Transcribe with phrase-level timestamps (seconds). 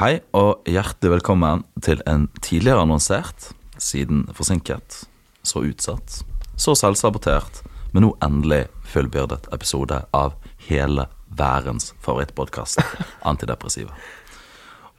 [0.00, 5.02] Hei og hjertelig velkommen til en tidligere annonsert, siden forsinket,
[5.44, 6.14] så utsatt,
[6.56, 7.58] så selvsabotert,
[7.92, 8.62] men nå endelig
[8.94, 10.38] fullbyrdet episode av
[10.70, 11.04] hele
[11.36, 12.80] verdens favorittpodkast,
[13.28, 13.92] Antidepressiva.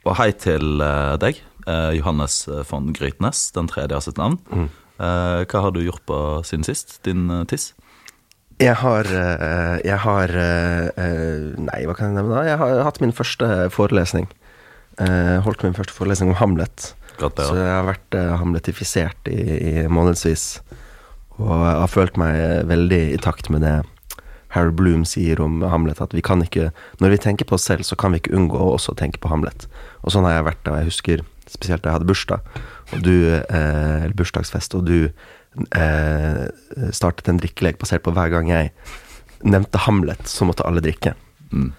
[0.05, 4.37] Og hei til eh, deg, eh, Johannes von Grytnes, den tredje av sitt navn.
[4.53, 7.71] Eh, hva har du gjort på siden sist, din tiss?
[8.61, 9.09] Jeg har,
[9.81, 12.45] jeg har Nei, hva kan jeg nevne da?
[12.45, 14.29] Jeg har hatt min første forelesning.
[15.01, 16.91] Eh, holdt min første forelesning om Hamlet.
[17.21, 19.39] Så jeg har vært eh, hamletifisert i,
[19.71, 20.61] i månedsvis.
[21.41, 23.79] Og jeg har følt meg veldig i takt med det
[24.51, 27.85] Harold Bloom sier om Hamlet, at vi kan ikke Når vi tenker på oss selv,
[27.87, 29.67] så kan vi ikke unngå å også tenke på Hamlet.
[30.03, 30.79] Og sånn har jeg vært da.
[30.81, 32.51] Jeg husker spesielt da jeg hadde bursdag,
[32.95, 34.97] og du eh, bursdagsfest, og du
[35.75, 36.43] eh,
[36.95, 38.71] startet en drikkelek basert på hver gang jeg
[39.43, 41.15] nevnte Hamlet, så måtte alle drikke.
[41.51, 41.71] Mm.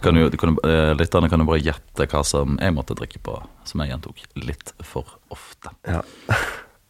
[0.00, 3.36] Kan du, kan, eh, lytterne kan jo bare gjette hva som jeg måtte drikke på,
[3.68, 5.74] som jeg gjentok litt for ofte.
[5.88, 6.02] Ja.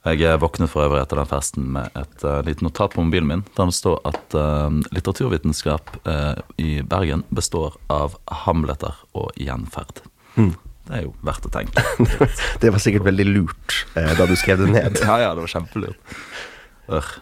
[0.00, 3.26] Jeg eh, våknet for øvrig etter den festen med et uh, lite notat på mobilen
[3.28, 10.00] min, der det står at uh, litteraturvitenskap uh, i Bergen består av hamleter og gjenferd.
[10.40, 10.54] Mm.
[10.88, 11.84] Det er jo verdt å tenke.
[12.62, 14.96] Det var sikkert veldig lurt eh, da du skrev det ned.
[15.04, 16.16] ja, ja, det var kjempelurt.
[16.90, 17.12] Ør.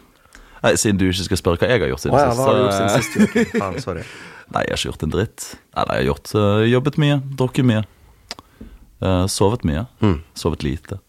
[0.62, 2.46] Nei, siden du ikke skal spørre hva jeg har gjort siden siden ja, sist, hva
[2.46, 3.58] har du gjort så- siden sist?
[3.58, 4.06] Faen, sorry.
[4.48, 5.46] Nei, jeg har ikke gjort en dritt.
[5.77, 7.84] Nei, nei, jeg har gjort, uh, jobbet mye, drukket mye.
[9.04, 9.84] Uh, sovet mye.
[10.00, 10.18] Mm.
[10.38, 11.00] Sovet lite.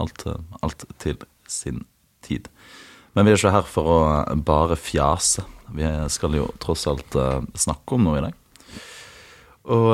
[0.00, 1.84] Alt, uh, alt til sin
[2.26, 2.50] tid.
[3.14, 3.98] Men vi er ikke her for å
[4.42, 5.44] bare fjase.
[5.72, 7.14] Vi skal jo tross alt
[7.56, 8.38] snakke om noe i dag.
[9.72, 9.88] Og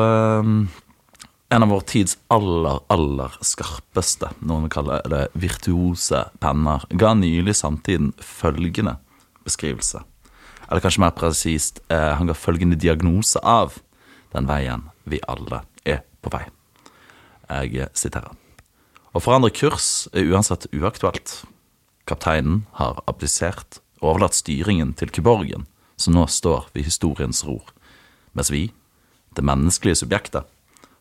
[1.51, 7.55] en av vår tids aller, aller skarpeste, noen vil kalle det virtuose penner, ga nylig
[7.57, 8.99] samtiden følgende
[9.47, 10.03] beskrivelse.
[10.69, 13.81] Eller kanskje mer presist, eh, han ga følgende diagnose av
[14.33, 16.45] den veien vi alle er på vei.
[17.49, 18.35] Jeg siterer.
[19.17, 21.43] Å forandre kurs er uansett uaktuelt.
[22.09, 25.65] Kapteinen har abdisert og overlatt styringen til kyborgen,
[25.97, 27.65] som nå står ved historiens ror,
[28.37, 28.69] mens vi,
[29.35, 30.45] det menneskelige subjektet,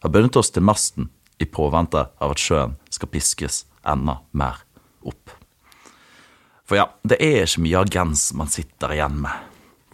[0.01, 4.63] har bundet oss til masten i påvente av at sjøen skal piskes enda mer
[5.05, 5.35] opp.
[6.67, 9.35] For ja, det er ikke mye agens man sitter igjen med,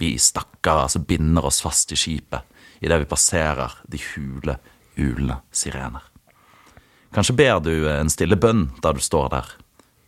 [0.02, 2.44] vi stakkarer som binder oss fast i skipet
[2.84, 4.58] idet vi passerer de hule,
[4.98, 6.04] ulende sirener.
[7.14, 9.50] Kanskje ber du en stille bønn da du står der,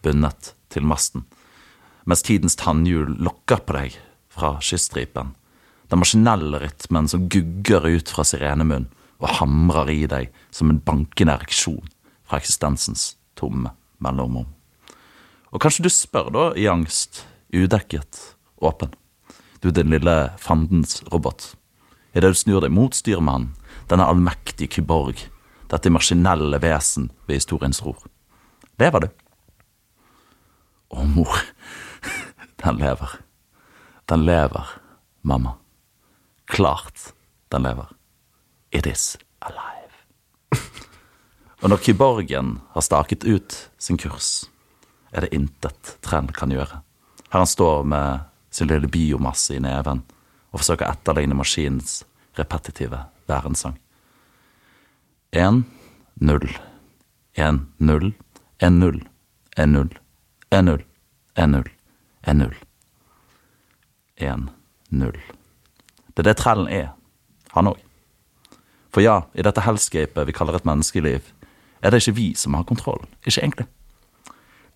[0.04, 1.24] bundet til masten,
[2.06, 3.98] mens tidens tannhjul lokker på deg
[4.34, 5.32] fra kyststripen,
[5.90, 8.90] den maskinelle rytmen som gugger ut fra sirenemunn
[9.22, 11.86] og hamrer i deg som en bankende ereksjon
[12.26, 13.72] fra eksistensens tomme
[14.04, 14.50] mellomrom.
[15.54, 17.24] Og kanskje du spør da i angst,
[17.54, 18.20] udekket,
[18.60, 18.92] åpen.
[19.66, 21.56] Du din lille fandens robot.
[22.14, 23.56] Idet du snur deg mot styrmannen,
[23.90, 25.24] denne allmektige kyborg,
[25.72, 27.98] dette maskinelle vesen ved historiens ror.
[28.78, 29.08] Lever du?
[30.94, 31.42] Å, mor.
[32.62, 33.16] Den lever.
[34.06, 34.70] Den lever,
[35.26, 35.56] mamma.
[36.46, 37.16] Klart
[37.50, 37.90] den lever.
[38.70, 39.16] It is
[39.50, 39.98] alive.
[41.64, 44.46] Og når kyborgen har staket ut sin kurs,
[45.10, 46.84] er det intet Trend kan gjøre.
[47.34, 50.04] Her han står med sin lille biomasse i neven
[50.54, 52.04] og forsøke å etterligne maskinens
[52.40, 53.76] repetitive værensang.
[55.36, 55.64] Én,
[56.24, 56.48] null.
[57.36, 58.14] Én, null.
[58.64, 59.02] En null.
[59.58, 59.92] En null.
[60.52, 60.86] En null.
[61.36, 61.70] En null.
[62.24, 62.56] En null.
[64.16, 64.50] En,
[64.90, 65.20] null.
[66.16, 66.94] Det er det trellen er,
[67.52, 67.82] han òg.
[68.96, 71.28] For ja, i dette hellscapet vi kaller et menneskeliv,
[71.84, 73.68] er det ikke vi som har kontroll, ikke egentlig.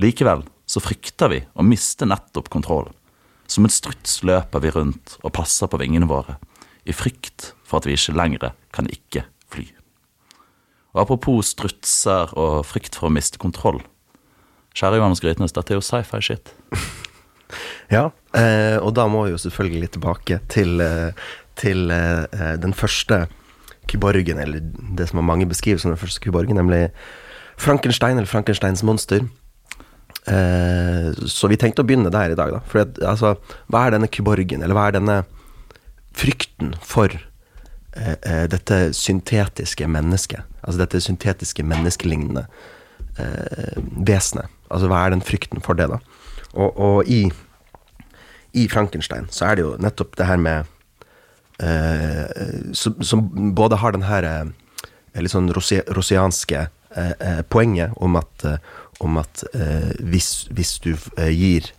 [0.03, 2.91] Likevel så frykter vi å miste nettopp kontroll.
[3.49, 6.37] Som en struts løper vi rundt og passer på vingene våre,
[6.85, 9.65] i frykt for at vi ikke lenger kan ikke fly.
[10.93, 13.81] Og apropos strutser og frykt for å miste kontroll.
[14.77, 16.53] Kjære Johannes Grytnes, dette er jo sci-fi shit.
[17.89, 21.09] Ja, eh, og da må vi jo selvfølgelig tilbake til, eh,
[21.57, 23.23] til eh, den første
[23.89, 24.61] kyborgen, eller
[24.97, 26.91] det som mange beskriver som den første kyborgen, nemlig
[27.57, 29.25] Frankenstein, eller Frankensteins monster.
[30.27, 32.61] Eh, så vi tenkte å begynne der i dag, da.
[32.69, 33.35] For altså,
[33.71, 35.17] hva er denne kyborgen, eller hva er denne
[36.19, 40.45] frykten for eh, eh, dette syntetiske mennesket?
[40.61, 42.45] Altså dette syntetiske menneskelignende
[43.17, 43.77] eh,
[44.07, 44.51] vesenet.
[44.69, 46.01] Altså hva er den frykten for det, da?
[46.53, 47.23] Og, og i,
[48.57, 50.69] i Frankenstein så er det jo nettopp det her med
[51.61, 53.23] eh, som, som
[53.55, 54.51] både har den her eh,
[55.19, 56.67] litt sånn rosi, rosianske
[57.53, 58.43] poenget om at,
[58.99, 61.71] om at eh, hvis, hvis du eh, gir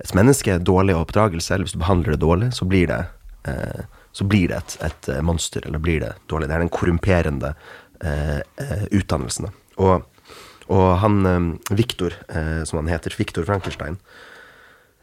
[0.00, 3.00] et menneske dårlig oppdragelse, eller hvis du behandler det dårlig, så blir det,
[3.48, 3.82] eh,
[4.16, 6.48] så blir det et, et eh, monster, eller blir det dårlig.
[6.48, 7.52] Det er den korrumperende
[8.00, 9.50] eh, eh, utdannelsen.
[9.80, 10.06] Og,
[10.70, 12.14] og han Viktor,
[12.68, 13.96] som han heter, Viktor Frankenstein,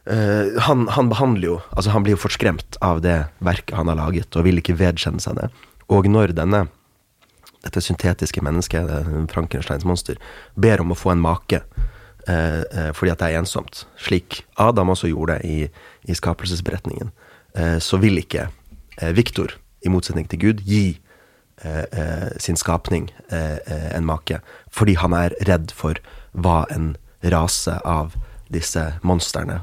[0.08, 4.30] han, han behandler jo Altså, han blir jo forskremt av det verket han har laget,
[4.32, 5.50] og vil ikke vedkjenne seg det.
[5.92, 6.62] Og når denne
[7.64, 8.90] dette syntetiske mennesket,
[9.32, 10.18] Frankensteins monster,
[10.54, 11.62] ber om å få en make
[12.28, 15.66] eh, eh, fordi at det er ensomt, slik Adam også gjorde i,
[16.06, 17.10] i skapelsesberetningen,
[17.58, 18.48] eh, så vil ikke
[19.00, 19.56] eh, Viktor,
[19.86, 20.98] i motsetning til Gud, gi
[21.64, 24.40] eh, eh, sin skapning en make,
[24.70, 25.98] fordi han er redd for
[26.32, 28.14] hva en rase av
[28.48, 29.58] disse monstrene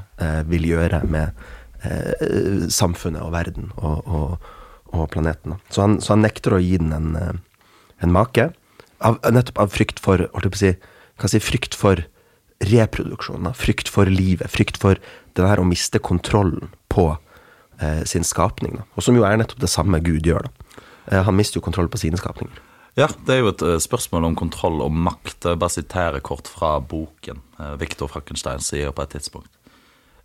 [0.46, 4.46] vil gjøre med samfunnet og verden og, og,
[4.94, 5.56] og planeten.
[5.70, 7.40] Så han, så han, nekter å gi den en
[8.04, 8.50] en make.
[9.04, 10.72] Av, nettopp av frykt for holdt jeg på å si,
[11.20, 12.04] kan si frykt for
[12.64, 13.54] reproduksjonen.
[13.56, 14.50] Frykt for livet.
[14.52, 15.00] Frykt for
[15.36, 17.10] det der å miste kontrollen på
[17.80, 18.78] eh, sin skapning.
[18.80, 18.86] Da.
[18.96, 20.48] Og som jo er nettopp det samme Gud gjør.
[20.48, 20.80] da.
[21.12, 22.62] Eh, han mister jo kontroll på sine skapninger.
[22.96, 25.44] Ja, det er jo et uh, spørsmål om kontroll og makt.
[25.44, 27.42] Jeg bare sitere kort fra boken.
[27.56, 29.52] Victor Viktor Frankenstein sier på et tidspunkt.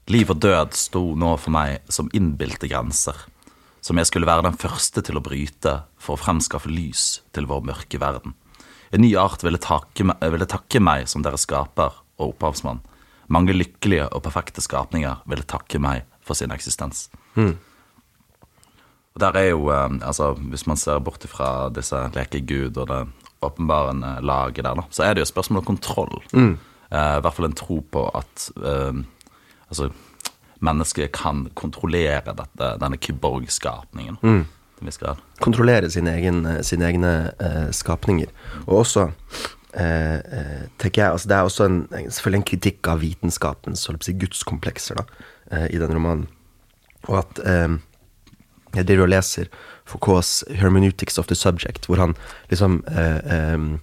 [0.08, 3.20] Liv og død sto nå for meg som innbilte grenser
[3.82, 7.66] som jeg skulle være den første til å bryte for å fremskaffe lys til vår
[7.66, 8.36] mørke verden.
[8.92, 12.82] En ny art ville takke, ville takke meg som deres skaper og opphavsmann.
[13.32, 17.08] Mange lykkelige og perfekte skapninger ville takke meg for sin eksistens.
[17.36, 17.56] Mm.
[19.16, 23.08] Og der er jo, eh, altså Hvis man ser bort fra disse lekegud og det
[23.42, 26.22] åpenbarende laget der, da, så er det jo et spørsmål om kontroll.
[26.34, 26.58] Mm.
[26.92, 29.02] Eh, I hvert fall en tro på at eh,
[29.68, 29.90] altså
[30.62, 34.20] mennesket kan kontrollere dette, denne kyborgskapningen.
[34.22, 34.44] Mm.
[35.42, 38.32] Kontrollere sine, egen, sine egne eh, skapninger.
[38.66, 39.08] Og også
[39.78, 44.18] eh, eh, tenker jeg, altså Det er også en, selvfølgelig en kritikk av vitenskapens si,
[44.18, 45.06] gudskomplekser da,
[45.52, 46.26] eh, i den romanen.
[47.10, 47.78] Og at eh,
[48.76, 49.52] jeg driver og leser
[49.86, 52.16] Foucaults 'Hermeneutics of the Subject', hvor han
[52.50, 53.78] liksom eh, eh,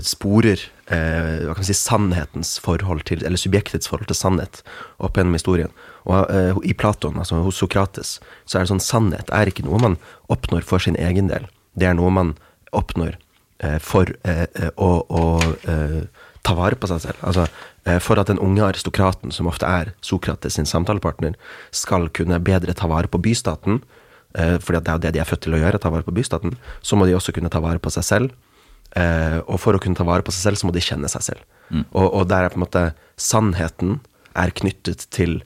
[0.00, 4.62] sporer eh, hva kan man si, sannhetens forhold til, eller subjektets forhold til sannhet
[5.02, 5.72] opp gjennom historien.
[6.06, 9.82] Og eh, I Platon, altså hos Sokrates, så er det sånn sannhet er ikke noe
[9.82, 9.98] man
[10.32, 11.48] oppnår for sin egen del.
[11.76, 12.34] Det er noe man
[12.76, 13.18] oppnår
[13.64, 15.24] eh, for eh, eh, å, å
[16.46, 17.24] ta vare på seg selv.
[17.26, 17.48] Altså
[18.02, 21.36] for at den unge aristokraten, som ofte er Sokrates sin samtalepartner,
[21.70, 23.78] skal kunne bedre ta vare på bystaten,
[24.34, 26.56] fordi det er jo det de er født til å gjøre, ta vare på bystaten,
[26.82, 28.34] så må de også kunne ta vare på seg selv
[28.96, 31.28] Eh, og for å kunne ta vare på seg selv, så må de kjenne seg
[31.30, 31.46] selv.
[31.68, 31.84] Mm.
[31.92, 32.84] Og, og, der er på en måte
[33.20, 33.98] sannheten
[34.36, 35.40] er knyttet til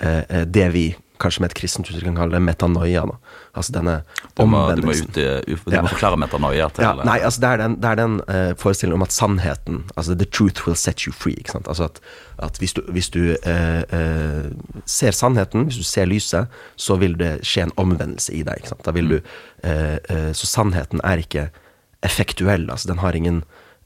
[0.00, 0.86] eh, eh det vi
[1.20, 3.04] kanskje med et kristent uttrykk kan kalle det metanoia.
[3.08, 3.14] Da.
[3.56, 3.94] Altså denne
[4.42, 5.08] omvendelsen.
[5.14, 7.90] Du må, ut, du må forklare metanoia til ja, Nei, altså det er den, det
[7.90, 11.38] er den uh, forestillingen om at sannheten Altså the truth will set you free.
[11.40, 11.70] Ikke sant?
[11.72, 12.00] Altså at,
[12.44, 17.16] at hvis du, hvis du uh, uh, ser sannheten, hvis du ser lyset, så vil
[17.16, 18.60] det skje en omvendelse i deg.
[18.60, 18.84] Ikke sant?
[18.84, 19.20] Da vil du
[20.36, 21.48] Så sannheten er ikke
[22.06, 22.68] effektuell.
[22.70, 23.42] Altså, den har ingen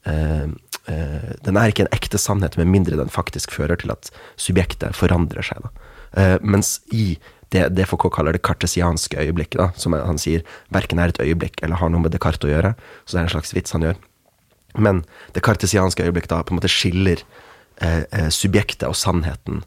[0.09, 0.47] uh,
[0.91, 4.97] uh, Den er ikke en ekte sannhet, med mindre den faktisk fører til at subjektet
[4.99, 5.71] forandrer seg.
[6.17, 7.15] Uh, mens i
[7.51, 11.65] det, det Foucault kaller det kartesianske øyeblikket, da, som han sier verken er et øyeblikk
[11.65, 13.99] eller har noe med Descartes å gjøre, så det er en slags vits han gjør.
[14.79, 15.01] Men
[15.35, 17.25] det kartesianske øyeblikket da på en måte skiller
[18.31, 19.65] subjektet og sannheten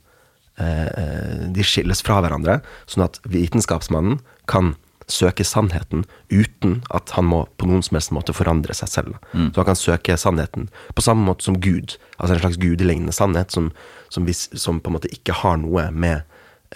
[0.55, 4.75] De skilles fra hverandre, sånn at vitenskapsmannen kan
[5.13, 9.17] søke sannheten uten at han må på noen som helst måte forandre seg selv.
[9.31, 9.51] Mm.
[9.51, 13.53] Så han kan søke sannheten på samme måte som Gud, altså en slags gudelignende sannhet
[13.53, 13.71] som,
[14.13, 16.23] som, vis, som på en måte ikke har noe med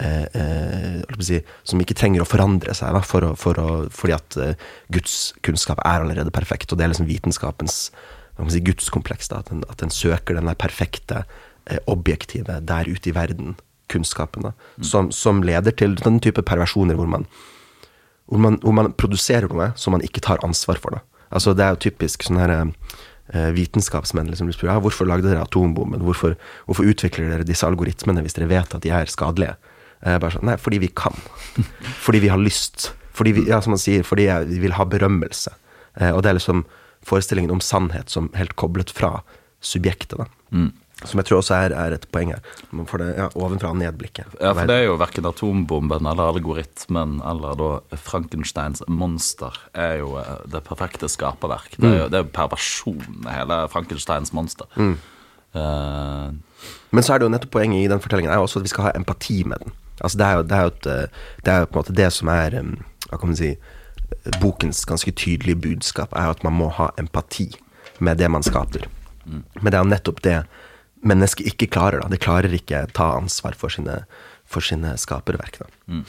[0.00, 4.16] eh, eh, si, Som ikke trenger å forandre seg, da, for å, for å, fordi
[4.16, 6.72] at eh, Guds kunnskap er allerede perfekt.
[6.72, 7.88] Og det er liksom vitenskapens
[8.48, 9.32] si, gudskompleks.
[9.32, 11.24] Da, at, den, at den søker den der perfekte,
[11.66, 13.56] eh, objektive der ute i verden
[13.88, 14.84] kunnskapen, da, mm.
[14.84, 17.24] som, som, leder til den type perversjoner hvor man
[18.28, 20.96] hvor man, hvor man, produserer noe som man ikke tar ansvar for.
[20.96, 21.24] Da.
[21.34, 22.72] Altså, det er jo typisk sånne her,
[23.32, 26.04] eh, vitenskapsmenn liksom, spør ja, hvorfor lagde dere atombomben.
[26.04, 26.36] Hvorfor,
[26.68, 29.56] hvorfor, utvikler dere disse algoritmene hvis dere vet at de er skadelige?
[30.04, 31.16] Eh, bare sånn, Nei, fordi vi kan.
[32.04, 32.90] fordi vi har lyst.
[33.16, 35.54] Fordi vi, ja, som man sier, fordi vi vil ha berømmelse.
[35.98, 36.66] Eh, og det er liksom
[37.08, 39.18] forestillingen om sannhet som helt koblet fra
[39.64, 40.18] subjektet.
[40.20, 40.28] da.
[40.52, 40.70] Mm.
[41.06, 42.40] Som jeg tror også er, er et poeng her.
[42.74, 44.32] Man får det ja, ovenfra og ned-blikket.
[44.40, 50.16] Ja, for det er jo verken atombomben eller algoritmen eller da Frankensteins monster er jo
[50.18, 51.76] eh, det perfekte skaperverk.
[51.76, 52.12] Det er jo mm.
[52.14, 54.66] det er perversjonen, hele Frankensteins monster.
[54.74, 54.98] Mm.
[55.54, 56.34] Uh,
[56.90, 58.88] Men så er det jo nettopp poenget i den fortellingen er også at vi skal
[58.88, 59.78] ha empati med den.
[60.02, 61.98] Altså Det er jo, det er jo, et, eh, det er jo på en måte
[61.98, 62.54] det som er
[63.08, 63.54] Hva kan man si
[64.40, 67.52] Bokens ganske tydelige budskap er jo at man må ha empati
[67.98, 68.86] med det man skaper.
[69.24, 69.44] Mm.
[69.60, 70.36] Men det er jo nettopp det
[71.02, 72.02] mennesket ikke klarer.
[72.02, 74.04] da, Det klarer ikke ta ansvar for sine,
[74.46, 75.58] for sine skaperverk.
[75.58, 75.66] da.
[75.88, 76.04] Mm.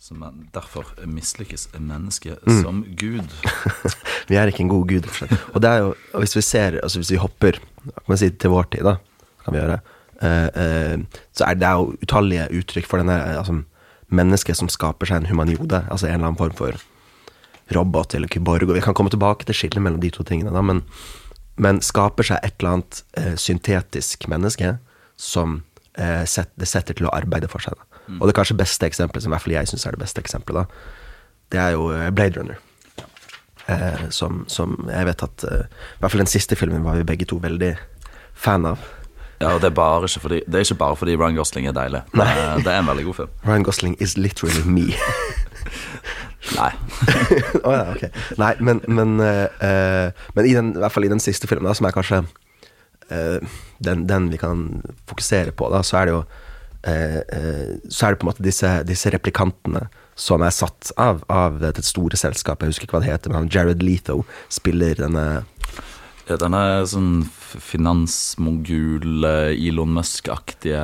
[0.00, 2.62] Så men derfor mislykkes mennesket Mm.
[2.62, 3.30] som Gud.
[4.28, 5.06] Vi er ikke en god gud.
[5.54, 5.60] og.
[5.62, 7.58] Det er jo, hvis vi ser, altså hvis vi hopper
[8.06, 8.96] kan si, til vår tid, da,
[9.44, 9.80] kan vi gjøre,
[10.22, 13.62] uh, uh, så er det jo utallige uttrykk for denne eh, altså,
[14.10, 16.76] mennesket som skaper seg en humaniode, altså en eller annen form for
[17.74, 20.60] robot eller kyborg, og vi kan komme tilbake til skillet mellom de to tingene, da,
[20.62, 20.82] men,
[21.60, 24.74] men skaper seg et eller annet eh, syntetisk menneske
[25.20, 25.60] som
[26.00, 27.76] eh, set, det setter til å arbeide for seg.
[27.76, 28.00] Da.
[28.18, 30.66] Og det kanskje beste eksempelet, som i hvert fall jeg syns er det beste eksempelet,
[30.66, 30.96] da,
[31.52, 32.60] det er jo eh, Blade Runner.
[33.70, 37.06] Eh, som, som jeg vet at eh, I hvert fall den siste filmen var vi
[37.06, 37.74] begge to veldig
[38.34, 38.80] fan av.
[39.40, 42.02] Ja, og det er, ikke fordi, det er ikke bare fordi Ryan Gosling er deilig.
[42.12, 42.26] Nei.
[42.28, 43.30] er, det er en veldig god film.
[43.48, 44.90] Ryan Gosling is literally me.
[46.56, 46.70] Nei.
[47.64, 48.10] oh, ja, okay.
[48.40, 51.68] Nei, men, men, eh, eh, men i, den, i hvert fall i den siste filmen,
[51.68, 56.16] da, som er kanskje uh, den, den vi kan fokusere på, da, så er det
[56.16, 59.86] jo uh, eh, Så er det på en måte disse, disse replikantene
[60.20, 63.48] som er satt av, av dette store selskapet, jeg husker ikke hva det heter, men
[63.52, 65.26] Jared Letho spiller denne
[66.28, 67.24] Ja, Denne sånn
[67.58, 70.82] finansmogul, Elon Musk-aktige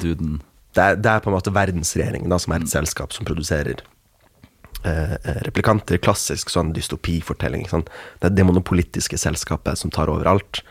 [0.00, 0.38] duden.
[0.72, 3.82] det er, det er på en måte verdensregjeringen, da, som er et selskap som produserer
[5.44, 5.98] replikanter.
[5.98, 7.66] Klassisk sånn dystopifortelling.
[7.68, 7.88] sant?
[8.20, 10.62] Det er det monopolitiske selskapet som tar over alt.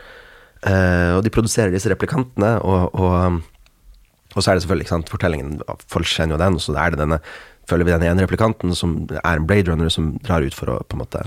[0.63, 3.42] Eh, og de produserer disse replikantene, og, og,
[4.36, 5.60] og så er det selvfølgelig sant, fortellingen
[5.92, 7.20] Folk kjenner jo den, og så er det denne
[7.68, 10.77] følger vi den ene replikanten som er en Blade Runner som drar ut for å
[10.88, 11.20] på en måte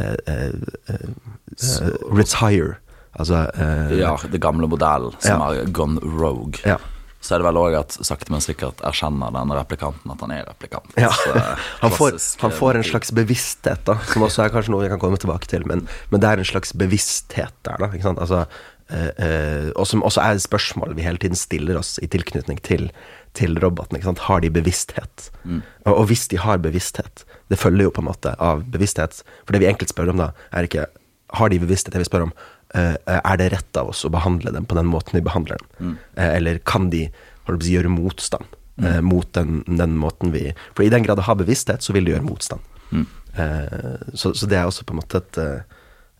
[0.00, 0.54] eh, eh,
[0.88, 1.08] eh,
[1.60, 2.78] eh, retire.
[3.18, 5.38] Altså eh, Ja, det gamle modellen som Ja.
[5.44, 6.56] har gone rogue.
[6.64, 6.78] Ja.
[7.28, 10.46] Så er det vel òg at sakte, men sikkert erkjenner denne replikanten at han er
[10.48, 10.94] replikant.
[10.96, 11.10] Ja.
[11.12, 14.72] Så, eh, Han får, han får en eh, slags bevissthet, da, som også er kanskje
[14.72, 17.90] noe vi kan komme tilbake til, men, men det er en slags bevissthet der, da.
[17.92, 18.22] Ikke sant?
[18.24, 18.46] Altså,
[18.88, 22.62] øh, øh, og som også er et spørsmål vi hele tiden stiller oss i tilknytning
[22.64, 22.88] til,
[23.36, 24.00] til roboten.
[24.00, 24.24] Ikke sant?
[24.30, 25.28] Har de bevissthet?
[25.84, 29.52] Og, og hvis de har bevissthet, det følger jo på en måte av bevissthet, for
[29.52, 30.88] det vi enkelt spør om da, er ikke
[31.36, 32.32] har de bevissthet, det vi spør om,
[32.74, 35.68] er det rett av oss å behandle dem på den måten vi behandler dem?
[35.78, 35.94] Mm.
[36.20, 38.44] eller kan de si, gjøre motstand
[38.76, 39.04] mm.
[39.08, 42.12] mot den, den måten vi For i den grad det har bevissthet, så vil de
[42.12, 42.60] gjøre motstand.
[42.90, 43.06] Mm.
[44.12, 45.78] så, så det er også på en måte et, eh,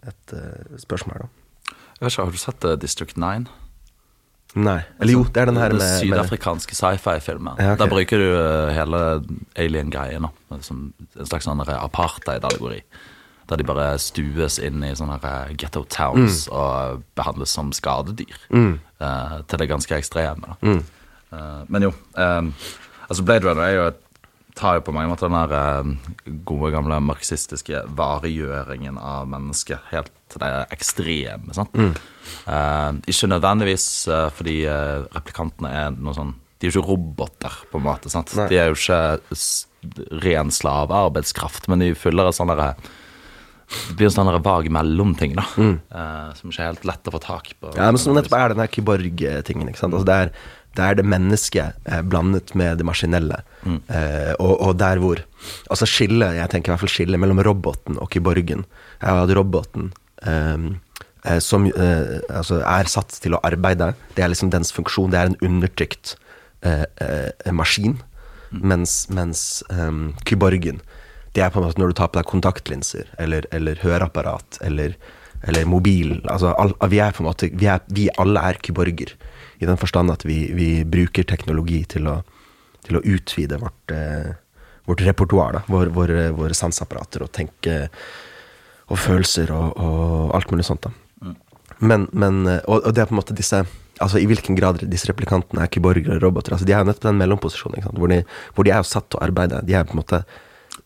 [0.08, 1.74] et eh, spørsmål, da.
[1.98, 3.48] Jeg vet ikke, Har du sett eh, District 9?
[4.58, 4.78] Nei.
[4.98, 7.58] Eller jo, det er den her med, Den sydafrikanske sci-fi-filmen.
[7.58, 7.82] Ja, okay.
[7.82, 9.02] Der bruker du eh, hele
[9.58, 10.64] alien-greien en
[11.28, 12.80] slags sånn apartheid-allegori.
[13.48, 16.52] Der de bare stues inn i sånne her ghetto towns Mm.
[16.56, 18.36] og behandles som skadedyr.
[18.52, 20.42] eh, til det ganske ekstreme.
[20.44, 20.56] Da.
[20.62, 20.84] Mm.
[21.32, 22.54] Uh, men jo, Um,
[23.08, 24.04] altså Blade Runner er jo et
[24.58, 30.10] tar jo på mange måter den der eh, gode, gamle marxistiske varegjøringen av mennesket helt
[30.28, 31.54] til det ekstreme.
[31.54, 31.70] Sant?
[31.78, 37.54] Uh, ikke nødvendigvis eh, fordi eh, replikantene er noe sånn De er jo ikke roboter,
[37.70, 38.10] på en måte.
[38.10, 38.32] Sant?
[38.34, 38.48] Nei.
[38.50, 42.72] De er jo ikke ren slavearbeidskraft, men de fyller et sånn derre
[43.68, 45.44] det blir en sånn vag mellomting, da.
[45.60, 47.74] eh, som ikke er helt lett å få tak på.
[47.76, 49.68] Ja, men som nettopp er den her kyborg-tingen.
[49.68, 49.92] ikke sant?
[49.96, 50.32] Altså det, er,
[50.78, 53.42] det er det mennesket eh, blandet med det maskinelle.
[53.68, 55.20] Eh, og, og der hvor
[55.68, 58.64] Altså skillet, jeg tenker i hvert fall skillet mellom roboten og kyborgen,
[59.02, 59.92] Jeg hadde roboten
[60.24, 60.68] eh,
[61.28, 65.20] eh, som eh, altså er satt til å arbeide, det er liksom dens funksjon, det
[65.20, 66.16] er en undertrykt
[66.64, 67.98] eh, eh, maskin.
[68.50, 69.92] Mens, mens eh,
[70.24, 70.80] kyborgen
[71.38, 74.96] det er på en måte når du tar på deg kontaktlinser eller, eller høreapparat eller,
[75.46, 79.14] eller mobil altså, all, Vi er på en måte Vi, er, vi alle er kyborger,
[79.62, 82.20] i den forstand at vi, vi bruker teknologi til å,
[82.86, 84.30] til å utvide vårt, eh,
[84.86, 85.62] vårt repertoar.
[85.66, 87.80] Vår, våre, våre sanseapparater og tenke
[88.88, 90.86] og følelser og, og alt mulig sånt.
[90.86, 91.34] da
[91.78, 93.62] men, men eh, og, og det er på en måte disse
[93.98, 96.54] Altså I hvilken grad disse replikantene er kyborger eller roboter.
[96.54, 97.88] altså De er jo nettopp den mellomposisjonen?
[97.98, 98.20] Hvor, de,
[98.54, 99.58] hvor de er jo satt til å arbeide.
[99.66, 100.20] De er på en måte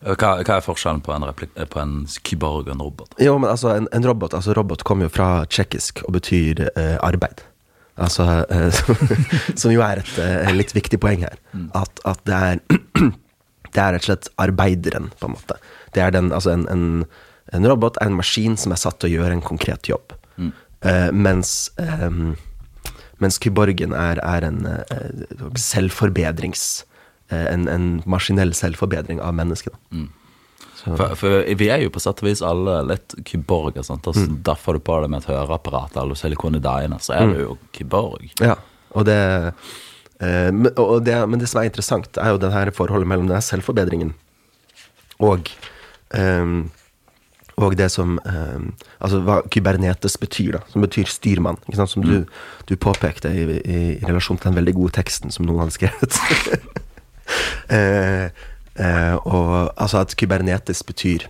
[0.01, 1.95] Hva, hva er forskjellen på en, replik på en
[2.27, 3.15] kyborg og en robot?
[3.21, 6.95] Jo, men altså, en, en robot altså robot kommer jo fra tsjekkisk og betyr eh,
[7.03, 7.43] arbeid.
[8.01, 8.83] Altså eh,
[9.61, 11.37] Som jo er et eh, litt viktig poeng her.
[11.77, 12.63] At, at det er
[13.73, 15.55] Det er rett og slett arbeideren, på en måte.
[15.95, 16.83] Det er den, altså en, en,
[17.57, 20.13] en robot er en maskin som er satt til å gjøre en konkret jobb.
[20.83, 22.35] Eh, mens eh,
[23.23, 25.23] mens kyborgen er, er en eh,
[25.59, 26.89] selvforbedrings eh,
[27.53, 29.73] en, en maskinell selvforbedring av mennesket.
[30.83, 33.85] Så- For, for vi er jo på sett og vis alle litt kyborger.
[33.87, 34.07] Sant?
[34.09, 37.39] Altså, Derfor du på det med et høreapparat eller silikon i dagene, så er du
[37.45, 38.25] jo kyborg.
[38.43, 38.57] Ja,
[38.91, 39.15] og det,
[40.19, 43.41] eh, og det Men det som er interessant, er jo det her forholdet mellom den
[43.41, 44.13] selvforbedringen
[45.23, 45.47] og
[46.13, 46.63] eh,
[47.55, 48.59] og det som eh,
[48.99, 50.61] Altså hva kybernetes betyr, da.
[50.73, 51.59] Som betyr styrmann.
[51.67, 51.91] Ikke sant?
[51.91, 52.25] Som du,
[52.65, 56.17] du påpekte i, i, i relasjon til den veldig gode teksten som noen hadde skrevet.
[57.69, 58.29] eh,
[58.73, 61.27] Eh, og altså at kybernetes betyr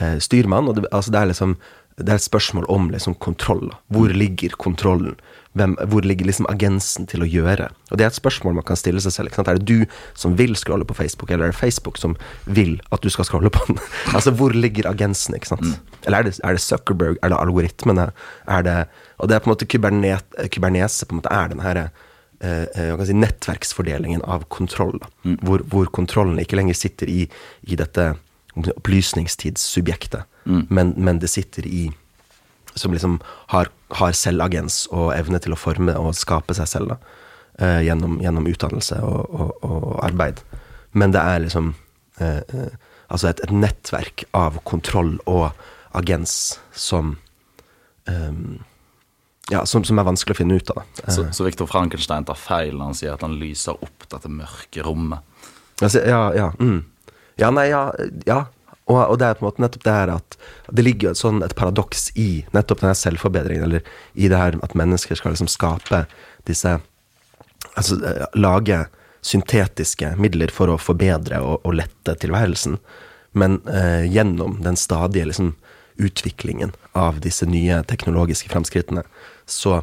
[0.00, 1.60] eh, styrmann, og det, altså det er liksom
[2.00, 3.66] det er et spørsmål om liksom kontroll.
[3.92, 5.18] Hvor ligger kontrollen?
[5.52, 7.66] Hvem, hvor ligger liksom agensen til å gjøre?
[7.90, 9.34] Og Det er et spørsmål man kan stille seg selv.
[9.36, 9.84] Er det du
[10.16, 12.14] som vil scrolle på Facebook, eller er det Facebook som
[12.46, 13.76] vil at du skal scrolle på den?
[14.16, 15.34] altså, Hvor ligger agensen?
[15.36, 15.66] ikke sant?
[16.06, 17.18] Eller er det, er det Zuckerberg?
[17.20, 18.08] Er det algoritmene?
[18.48, 18.78] Er det,
[19.18, 21.90] og det er på en måte kybernet, Kybernese på en måte er den her
[22.40, 24.98] eh, eh, si, nettverksfordelingen av kontroll.
[25.00, 25.36] da.
[25.46, 27.24] Hvor, hvor kontrollen ikke lenger sitter i,
[27.62, 28.14] i dette
[28.60, 30.26] opplysningstidssubjektet,
[30.68, 31.90] men, men det sitter i
[32.74, 33.20] Som liksom
[33.50, 33.66] har,
[33.98, 36.96] har selvagens og evne til å forme og skape seg selv da,
[37.58, 40.38] eh, gjennom, gjennom utdannelse og, og, og arbeid.
[40.94, 41.74] Men det er liksom
[42.22, 42.70] eh,
[43.10, 45.50] Altså et, et nettverk av kontroll og
[45.98, 47.16] agens som
[48.06, 48.30] eh,
[49.50, 50.84] ja, som, som er vanskelig å finne ut av.
[51.00, 51.10] Det.
[51.12, 54.84] Så, så Viktor Frankenstein tar feil når han sier at han lyser opp dette mørke
[54.86, 55.26] rommet.
[55.80, 56.50] Altså, ja, ja.
[56.60, 56.84] Mm.
[57.40, 57.88] Ja, nei, ja.
[58.28, 58.44] ja.
[58.90, 60.38] Og, og det er på en måte nettopp det her at
[60.70, 64.76] det ligger et sånn et paradoks i nettopp denne selvforbedringen, eller i det her at
[64.78, 66.06] mennesker skal liksom skape
[66.50, 66.78] disse
[67.76, 68.76] Altså eh, lage
[69.22, 72.78] syntetiske midler for å forbedre og, og lette tilværelsen.
[73.36, 75.52] Men eh, gjennom den stadige liksom,
[76.00, 79.04] utviklingen av disse nye teknologiske fremskrittene,
[79.50, 79.80] så,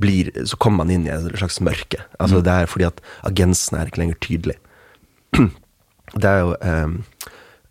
[0.00, 2.02] blir, så kommer man inn i et slags mørke.
[2.18, 4.58] Altså Det er fordi at agensen er ikke lenger tydelig.
[6.20, 6.94] Det er jo eh,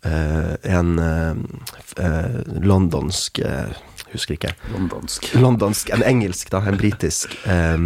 [0.08, 3.74] eh, en eh, londonsk eh,
[4.10, 4.54] Husker ikke.
[4.72, 5.28] Londonsk.
[5.38, 7.76] Londonsk, en engelsk, da, en britisk eh,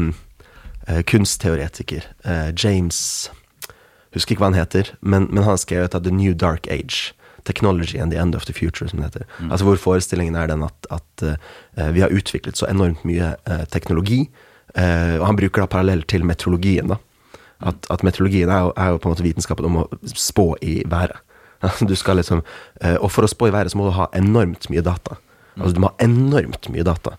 [0.88, 2.06] eh, kunstteoretiker.
[2.24, 3.30] eh, James
[4.14, 7.10] Husker ikke hva han heter, men, men han har skrevet av The New Dark Age.
[7.44, 9.26] Technology and the End of the Future, som det heter.
[9.50, 13.64] Altså Hvor forestillingen er den at, at uh, vi har utviklet så enormt mye uh,
[13.72, 14.24] teknologi.
[14.74, 16.88] Uh, og han bruker da parallell til meteorologien.
[16.88, 17.00] da
[17.64, 20.82] at, at meteorologien er jo, er jo på en måte vitenskapen om å spå i
[20.86, 21.20] været.
[21.88, 22.42] Du skal liksom,
[23.00, 25.16] og for å spå i været så må du ha enormt mye data.
[25.56, 27.14] Altså Du må ha enormt mye data.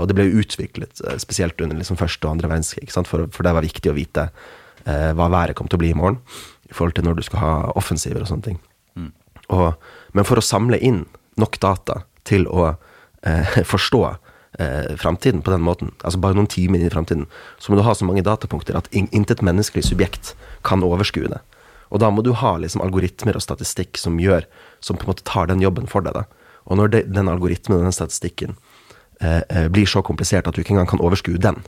[0.00, 2.88] Og det ble jo utviklet spesielt under liksom første og andre verdenskrig.
[2.96, 4.24] For, for det var viktig å vite
[4.82, 6.18] hva været kom til å bli i morgen.
[6.66, 8.58] I forhold til når du skal ha offensiver og sånne ting.
[9.54, 9.74] Og,
[10.16, 11.04] men for å samle inn
[11.40, 12.68] nok data til å
[13.22, 14.02] eh, forstå
[14.58, 17.26] eh, framtiden på den måten, altså bare noen timer inn i framtiden,
[17.58, 20.34] så må du ha så mange datapunkter at in intet menneskelig subjekt
[20.66, 21.42] kan overskue det.
[21.94, 24.46] Og da må du ha liksom algoritmer og statistikk som gjør,
[24.82, 26.16] som på en måte tar den jobben for deg.
[26.16, 26.26] da.
[26.66, 28.56] Og når det, den algoritmen og den statistikken
[29.20, 31.62] eh, eh, blir så komplisert at du ikke engang kan overskue den,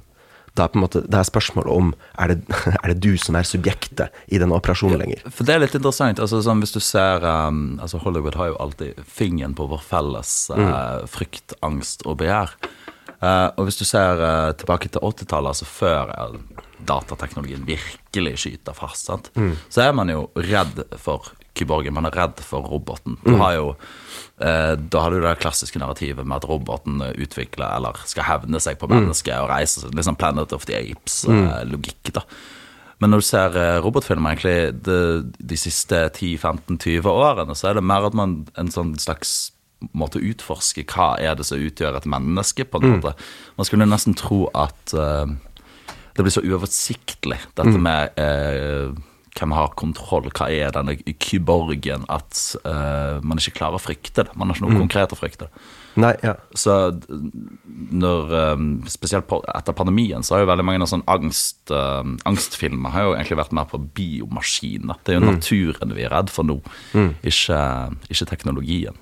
[0.59, 2.38] da er på en måte, det er spørsmålet om er det,
[2.83, 5.23] er det du som er subjektet i denne operasjonen lenger.
[5.31, 6.21] For det er litt interessant.
[6.23, 10.35] altså sånn Hvis du ser um, altså Hollywood har jo alltid fingeren på vår felles
[10.55, 12.57] uh, frykt, angst og begjær.
[13.18, 18.77] Uh, og hvis du ser uh, tilbake til 80-tallet, altså før uh, datateknologien virkelig skyter
[18.77, 19.33] fast, sant?
[19.68, 21.97] så er man jo redd for kyborgen.
[21.97, 23.18] Man er redd for roboten.
[23.25, 23.73] Du har jo
[24.38, 28.87] da har du det klassiske narrativet med at roboten utvikler eller skal hevne seg på
[28.90, 32.12] mennesket og reise litt sånn Planet of the Apes-logikk.
[32.14, 32.22] da
[33.03, 34.98] Men når du ser eh, robotfilmer egentlig de,
[35.38, 39.53] de siste 10-15-20 årene, så er det mer at man en sånn slags
[39.94, 42.66] måte å utforske hva er det som utgjør et menneske.
[42.66, 43.14] på en måte.
[43.59, 45.31] Man skulle nesten tro at uh,
[46.18, 48.90] det blir så uoversiktlig, dette med eh,
[49.38, 54.35] hvem har kontroll, hva er denne kyborgen, at uh, man ikke klarer å frykte det.
[54.38, 55.48] Man har ikke noe konkret å frykte.
[55.98, 56.35] Nei, ja.
[56.55, 56.74] Så
[57.90, 62.94] når um, Spesielt etter pandemien så har jo veldig mange av sånn angst, uh, angstfilmer
[62.94, 65.03] har jo egentlig vært mer på biomaskiner.
[65.03, 66.61] Det er jo naturen vi er redd for nå,
[67.27, 67.61] ikke,
[68.11, 68.98] ikke teknologien.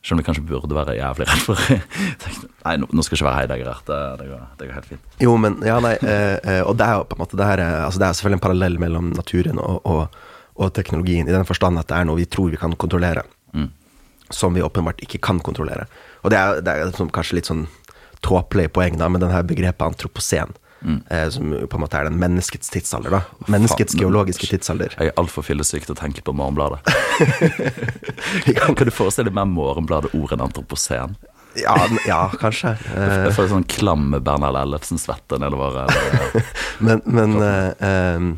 [0.00, 1.60] Selv om vi kanskje burde være jævlig redd for
[2.22, 3.82] tekno- Nei, nå, skal jeg ikke være Heidegger.
[3.90, 5.18] Det, det, går, det går helt fint.
[5.20, 7.62] Jo, men ja, nei, eh, eh, og det er jo på en måte det her,
[7.66, 10.16] er- altså det er selvfølgelig en parallell mellom naturen og, og,
[10.56, 13.26] og teknologien, i den forstand at det er noe vi tror vi kan kontrollere,
[14.30, 15.84] som vi åpenbart ikke kan kontrollere.
[16.24, 17.66] Og det er, det er sånn, kanskje litt sånn
[18.24, 22.18] tåpelig poeng da, med denne begrepet begrepet antropocen, eh, som på en måte er den
[22.20, 23.20] menneskets tidsalder, da.
[23.52, 24.94] Menneskets Fan, geologiske tidsalder.
[24.98, 26.80] Jeg er altfor fyllesyk til å tenke på Morgenbladet.
[28.56, 31.16] kan, kan du forestille deg mer Morgenbladet-ord enn antroposen?
[31.58, 31.74] Ja,
[32.06, 32.76] ja kanskje.
[32.94, 35.82] Eh, Jeg får sånn klam Bernhard Ellefsen-svette nedover.
[35.84, 36.46] Eller,
[36.86, 38.30] Men, men eh, eh,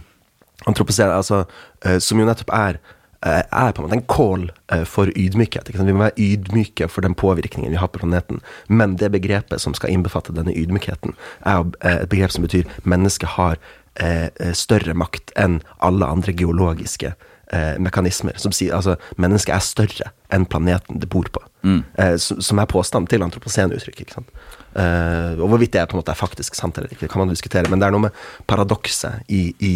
[0.71, 1.45] antropocen, altså,
[1.85, 5.71] eh, som jo nettopp er eh, er på en måte en call eh, for ydmykhet.
[5.73, 8.41] Vi må være ydmyke for den påvirkningen vi har på planeten.
[8.69, 11.15] Men det begrepet som skal innbefatte denne ydmykheten,
[11.47, 13.61] er eh, et begrep som betyr mennesket har
[14.01, 18.35] eh, eh, større makt enn alle andre geologiske eh, mekanismer.
[18.43, 21.47] Som sier altså mennesket er større enn planeten det bor på.
[21.63, 21.85] Mm.
[22.19, 24.01] som, er påstand til antroposenuttrykket.
[24.03, 24.31] Ikke sant?
[24.75, 27.23] Eh, og hvorvidt det er på en måte er faktisk sant eller ikke, det kan
[27.23, 27.71] man diskutere.
[27.71, 29.75] Men det er noe med paradokset i, i,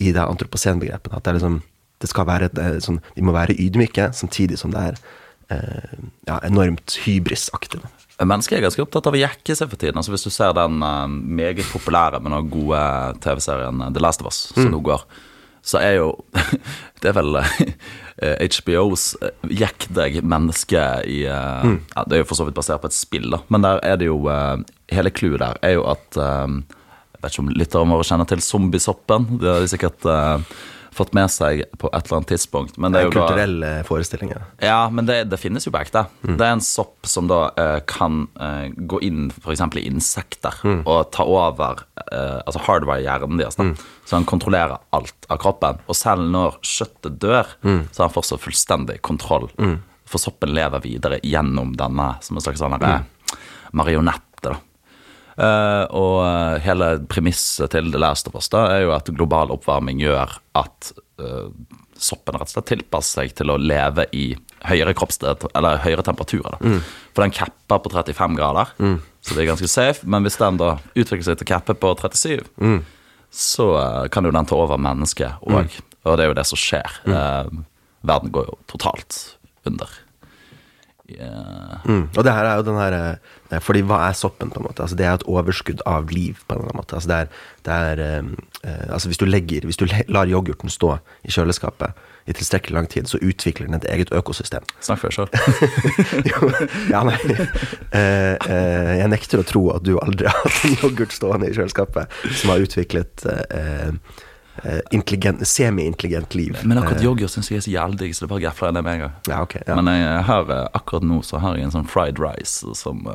[0.00, 1.12] i det antroposenbegrepet.
[1.12, 1.60] At det er liksom
[2.02, 4.98] det skal være et, eh, sånn, De må være ydmyke, samtidig som det er
[5.56, 5.94] eh,
[6.28, 7.80] ja, enormt hybrisaktig.
[8.16, 9.98] Mennesker er ganske opptatt av å jekke seg for tiden.
[10.00, 11.06] Altså Hvis du ser den eh,
[11.42, 12.82] meget populære, men også gode
[13.24, 15.04] TV-serien eh, The Last of Us, som nå går,
[15.66, 16.12] så er jo
[17.02, 22.28] Det er vel eh, HBOs eh, jekk deg menneske i eh, ja, Det er jo
[22.30, 24.62] for så vidt basert på et spill, da, men der er det jo eh,
[24.94, 26.56] Hele clouet der er jo at eh,
[27.16, 29.26] Jeg vet ikke om lytterne våre kjenner til zombiesoppen.
[29.42, 30.56] Det er sikkert eh,
[30.96, 32.78] fått med seg på et eller annet tidspunkt.
[32.80, 34.44] Men det er jo kulturelle da forestillinger.
[34.64, 36.06] ja, men det, det finnes jo på ekte.
[36.22, 39.64] Det er en sopp som da uh, kan uh, gå inn f.eks.
[39.78, 43.58] i insekter og ta over uh, Altså hardware hjernen deres.
[43.58, 43.74] Mm.
[44.06, 45.82] Så han kontrollerer alt av kroppen.
[45.90, 49.48] Og selv når kjøttet dør, så har han fortsatt fullstendig kontroll.
[50.06, 53.00] For soppen lever videre gjennom denne som en slags sånn da
[54.06, 54.35] Eh,
[55.36, 60.00] og eh, hele premisset til The Last of Us da er jo at global oppvarming
[60.00, 61.50] gjør at eh,
[61.96, 64.30] soppen rett og slett tilpasser seg til å leve i
[64.68, 66.56] høyere kroppsstøt, eller høyere temperaturer.
[66.58, 66.78] Da.
[67.16, 68.72] For den capper på 35 grader,
[69.24, 70.04] så det er ganske safe.
[70.04, 72.42] Men hvis den da utvikler seg til å cappe på 37,
[73.36, 75.78] så eh, kan jo den ta over mennesket òg.
[76.06, 77.00] Og det er jo det som skjer.
[77.10, 77.48] Eh,
[78.06, 79.18] verden går jo totalt
[79.66, 79.90] under.
[81.06, 81.82] Yeah.
[81.86, 82.08] Mm.
[82.16, 84.82] Og det her er jo den her eh, Fordi hva er soppen, på en måte?
[84.82, 86.96] Altså, det er et overskudd av liv, på en eller annen måte.
[86.98, 87.28] Altså, det er,
[87.68, 88.30] det er eh,
[88.64, 91.94] eh, Altså, hvis du legger Hvis du lar yoghurten stå i kjøleskapet
[92.26, 94.64] i tilstrekkelig lang tid, så utvikler den et eget økosystem.
[94.82, 95.28] Snakk for deg sjøl.
[96.90, 97.14] Ja, nei
[97.94, 101.54] Eh, eh, Jeg nekter å tro at du aldri har hatt en yoghurt stående i
[101.54, 103.92] kjøleskapet som har utviklet eh,
[104.64, 106.58] eh, intelligent, semi-intelligent liv.
[106.64, 108.78] Men akkurat Eh, yoghurt syns jeg er så jævlig digg, så det bare gafler jeg
[108.80, 109.14] det med en gang.
[109.30, 109.78] Ja, okay, Ja.
[109.78, 113.06] Men jeg har, eh, akkurat nå så har jeg en sånn fried rice som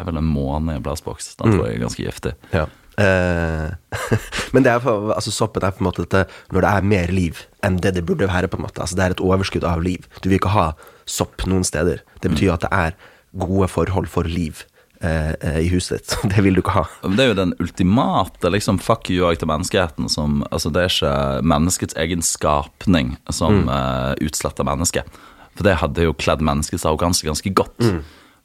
[0.00, 1.34] eh, er vel en måned i en plastboks.
[1.40, 2.34] Den tror jeg er ganske giftig.
[2.56, 2.66] Ja.
[3.00, 3.68] Eh,
[4.52, 7.44] men det er altså, soppen er på en måte dette når det er mer liv
[7.64, 8.50] enn det det burde være.
[8.50, 10.08] på en måte Altså Det er et overskudd av liv.
[10.20, 10.72] Du vil ikke ha
[11.08, 12.02] sopp noen steder.
[12.20, 12.98] Det betyr at det er
[13.38, 14.64] gode forhold for liv
[15.00, 16.16] eh, eh, i huset ditt.
[16.34, 16.86] Det vil du ikke ha.
[17.04, 20.08] Men Det er jo den ultimate liksom, fuck you ag til menneskeheten.
[20.12, 25.20] Som, altså, det er ikke menneskets egen skapning som eh, utsletter mennesket.
[25.56, 27.78] For det hadde jo kledd menneskets arroganse ganske godt.
[27.80, 28.02] Men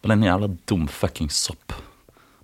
[0.07, 1.75] det er en jævla dum fucking sopp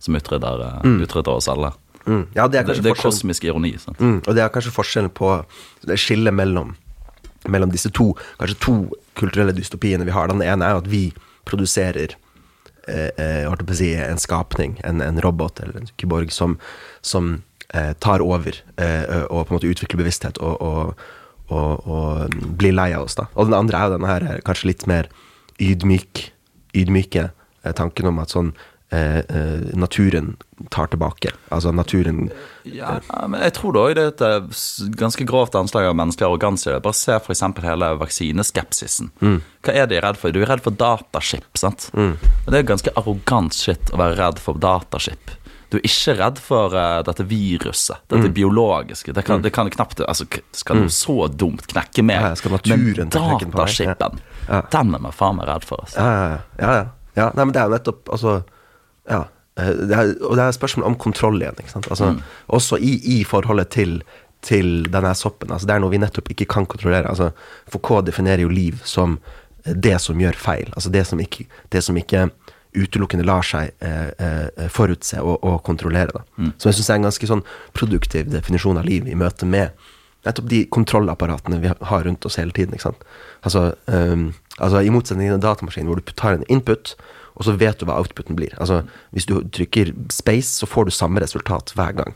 [0.01, 1.01] som utrydder, mm.
[1.05, 1.73] utrydder oss alle.
[2.05, 2.25] Mm.
[2.33, 3.75] Ja, det er Det, det er kosmisk ironi.
[3.99, 5.35] Mm, og det er kanskje forskjellen på
[5.93, 6.75] skillet mellom,
[7.47, 8.75] mellom disse to Kanskje to
[9.19, 10.27] kulturelle dystopiene vi har.
[10.31, 11.03] Den ene er jo at vi
[11.45, 12.15] produserer
[12.87, 16.57] eh, eh, si, en skapning, en, en robot eller en kyborg, som,
[17.01, 17.41] som
[17.73, 21.03] eh, tar over eh, og på en måte utvikler bevissthet og, og,
[21.49, 23.19] og, og blir lei av oss.
[23.19, 25.11] da Og den andre er jo denne her eh, kanskje litt mer
[25.61, 26.31] ydmyk,
[26.77, 27.37] ydmyke eh,
[27.77, 28.51] tanken om at sånn
[28.91, 30.35] eh, eh, naturen
[30.69, 31.31] tar tilbake.
[31.49, 32.29] Altså naturen
[32.63, 36.27] Ja, men jeg tror da òg det er et eh, ganske grovt anslag av menneskelig
[36.27, 36.75] arroganse.
[36.83, 37.43] Bare se f.eks.
[37.63, 39.11] hele vaksineskepsisen.
[39.21, 40.33] Hva er de redd for?
[40.33, 41.89] Du er redd for dataskip, sant?
[41.93, 45.37] Og Det er ganske arrogant shit å være redd for dataskip.
[45.71, 49.13] Du er ikke redd for uh, dette viruset, dette biologiske.
[49.15, 52.19] Det kan, det kan knapt Altså, skal du så dumt knekke meg?
[52.19, 52.33] Ja,
[52.67, 54.19] Men datashipen, dataskipen,
[54.49, 54.59] Ja.
[54.67, 55.85] den er vi faen meg redd for.
[55.85, 56.03] Altså.
[56.03, 56.89] Ja, ja, ja.
[57.17, 58.33] Ja, nei, men det er jo nettopp Altså,
[59.09, 59.21] ja.
[59.57, 61.59] eh, Det er, og det er spørsmål om kontroll igjen.
[61.59, 61.89] Ikke sant?
[61.91, 62.13] Altså,
[62.47, 64.01] Også i, i forholdet til,
[64.41, 65.51] til denne soppen.
[65.51, 67.09] Altså, det er noe vi nettopp ikke kan kontrollere.
[67.09, 67.31] Altså,
[67.71, 69.19] Foucault definerer jo liv som
[69.65, 70.71] det som gjør feil.
[70.73, 72.23] Altså det som ikke, det som ikke
[72.73, 76.15] utelukkende lar seg eh, eh, forutse og, og kontrollere.
[76.15, 76.23] Da.
[76.57, 77.43] Som jeg syns er en ganske sånn
[77.77, 79.69] produktiv definisjon av liv i møte med
[80.27, 82.77] nettopp de kontrollapparatene vi har rundt oss hele tiden.
[83.41, 86.95] Altså, um, altså I motsetning til en datamaskin hvor du tar en input,
[87.35, 88.53] og så vet du hva outputen blir.
[88.59, 92.15] Altså, Hvis du trykker space, så får du samme resultat hver gang.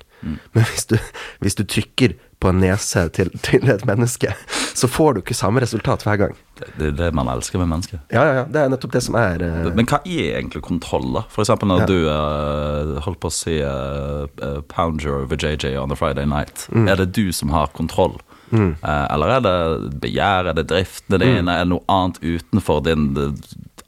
[0.53, 0.97] Men hvis du,
[1.39, 4.33] hvis du trykker på en nese til, til et menneske,
[4.75, 6.33] så får du ikke samme resultat hver gang.
[6.59, 7.99] Det, er det man elsker med mennesker.
[8.11, 9.71] Ja, ja, ja, Det er nettopp det som er uh...
[9.75, 11.23] Men hva er egentlig kontroll, da?
[11.39, 11.87] Eksempel når Ja.
[11.89, 16.67] du uh, holdt på å si uh, Pound your over JJ on a Friday night.
[16.71, 16.87] Mm.
[16.91, 18.19] Er det du som har kontroll?
[18.53, 18.75] Mm.
[18.85, 21.49] eller er det begjær, er det driftene dine, Mm.
[21.49, 23.07] er det noe annet utenfor din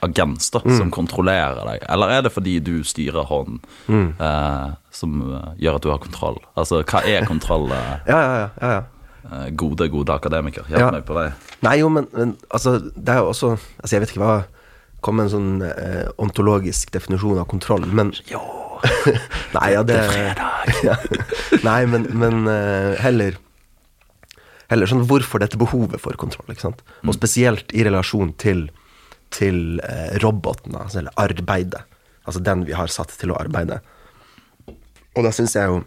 [0.03, 0.77] agens da, Mm.
[0.77, 1.85] som kontrollerer deg?
[1.89, 4.15] Eller er det fordi du styrer hånden Mm.
[4.19, 5.21] eh, som
[5.61, 6.37] gjør at du har kontroll?
[6.57, 7.71] Altså, hva er kontroll?
[7.71, 8.49] eh, Ja, ja, ja.
[8.61, 8.81] ja, ja.
[9.59, 10.91] Gode, gode akademiker, hjelp Ja.
[10.91, 11.25] meg på vei.
[11.65, 14.35] Nei, jo, men, men altså, det er jo også Altså, jeg vet ikke hva
[15.05, 18.39] Kom med en sånn eh, ontologisk definisjon av kontroll, men Jo,
[19.57, 19.97] Nei, ja, det,
[20.87, 20.95] ja.
[21.63, 23.37] Nei, men, men eh, heller
[24.69, 26.81] Heller sånn hvorfor dette behovet for kontroll, ikke sant?
[27.07, 28.65] Og spesielt i relasjon til,
[29.31, 31.85] til eh, roboten, altså, eller arbeidet.
[32.27, 33.77] Altså den vi har satt til å arbeide.
[35.15, 35.77] Og da syns jeg jo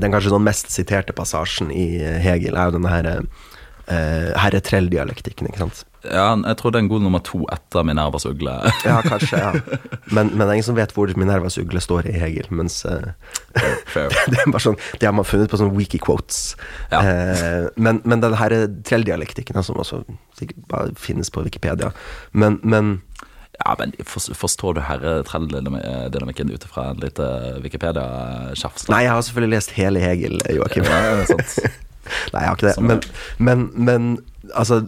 [0.00, 3.42] Den kanskje sånn mest siterte passasjen i eh, Hegel er jo denne her uh,
[3.92, 5.82] eh, herre Trell-dialektikken, ikke sant.
[6.02, 8.54] Ja, jeg tror det er en god nummer to etter Minervas ugle.
[8.88, 9.52] Ja, kanskje, ja.
[10.16, 13.12] Men, men det er ingen som vet hvor Minervas ugle står i Hegel, mens uh,
[13.54, 13.70] det,
[14.32, 16.42] det er bare sånn Det har man funnet på sånne wiki-quotes.
[16.90, 17.04] Ja.
[17.04, 18.56] Uh, men, men den her
[18.88, 20.02] Trell-dialektikken, som også
[20.38, 21.92] sikkert bare finnes på Wikipedia
[22.32, 22.96] Men, men
[23.62, 27.26] Ja, men Forstår du herretrell-dynamikken ut fra en lite
[27.62, 28.88] Wikipedia-tjafs?
[28.90, 30.88] Nei, jeg har selvfølgelig lest hele Hegel, Joakim.
[30.88, 31.22] Ja.
[32.34, 32.82] Nei, jeg har ikke det.
[32.82, 33.04] Men,
[33.38, 34.10] men, men
[34.58, 34.82] altså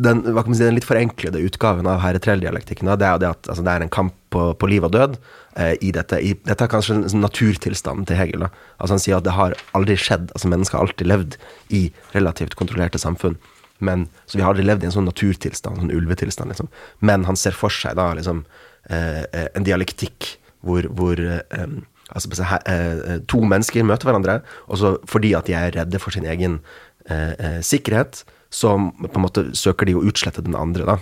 [0.00, 0.22] den,
[0.54, 3.72] si, den litt forenklede utgaven av herre Trell-dialektikken det er jo det at altså, det
[3.72, 5.16] er en kamp på, på liv og død
[5.58, 6.20] eh, i dette.
[6.22, 8.46] I, dette er kanskje sånn naturtilstand til Hegel.
[8.46, 8.52] Da.
[8.78, 10.30] Altså Han sier at det har aldri skjedd.
[10.36, 11.40] altså Mennesker har alltid levd
[11.74, 13.36] i relativt kontrollerte samfunn.
[13.80, 16.52] Men, så vi har aldri levd i en sånn naturtilstand, sånn ulvetilstand.
[16.52, 16.68] liksom.
[17.00, 18.44] Men han ser for seg da liksom
[18.90, 20.34] eh, eh, en dialektikk
[20.66, 21.78] hvor, hvor eh,
[22.12, 26.28] altså, eh, to mennesker møter hverandre, og så fordi at de er redde for sin
[26.28, 26.60] egen
[27.08, 31.00] eh, eh, sikkerhet, så på en måte søker de å utslette den andre, da.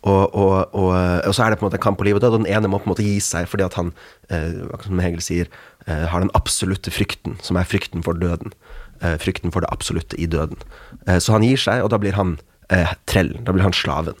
[0.00, 0.92] Og, og, og,
[1.28, 2.52] og så er det på en måte en kamp på liv og død, og den
[2.54, 3.90] ene må på en måte gi seg fordi at han,
[4.32, 5.50] eh, som Hegel sier,
[5.84, 8.54] eh, har den absolutte frykten, som er frykten for døden.
[9.00, 10.58] Eh, frykten for det absolutte i døden.
[11.06, 12.34] Eh, så han gir seg, og da blir han
[12.68, 13.46] eh, trellen.
[13.46, 14.18] Da blir han slaven.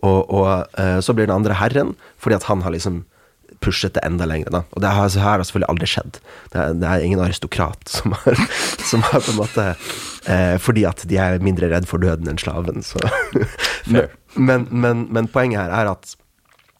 [0.00, 3.02] Og, og eh, så blir den andre herren, fordi at han har liksom
[3.62, 4.50] pushet det enda lenger.
[4.54, 4.62] Da.
[4.72, 6.18] Og det har, her har selvfølgelig aldri skjedd.
[6.52, 8.40] Det er, det er ingen aristokrat som har,
[8.90, 12.40] som har på en måte eh, Fordi at de er mindre redd for døden enn
[12.40, 13.04] slaven, så
[13.92, 14.10] Fair.
[14.34, 16.16] men, men, men poenget her er at,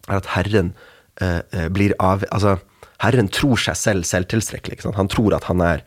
[0.08, 0.72] er at herren
[1.20, 2.56] eh, blir av Altså,
[3.04, 4.82] herren tror seg selv selvtilstrekkelig.
[4.96, 5.84] Han tror at han er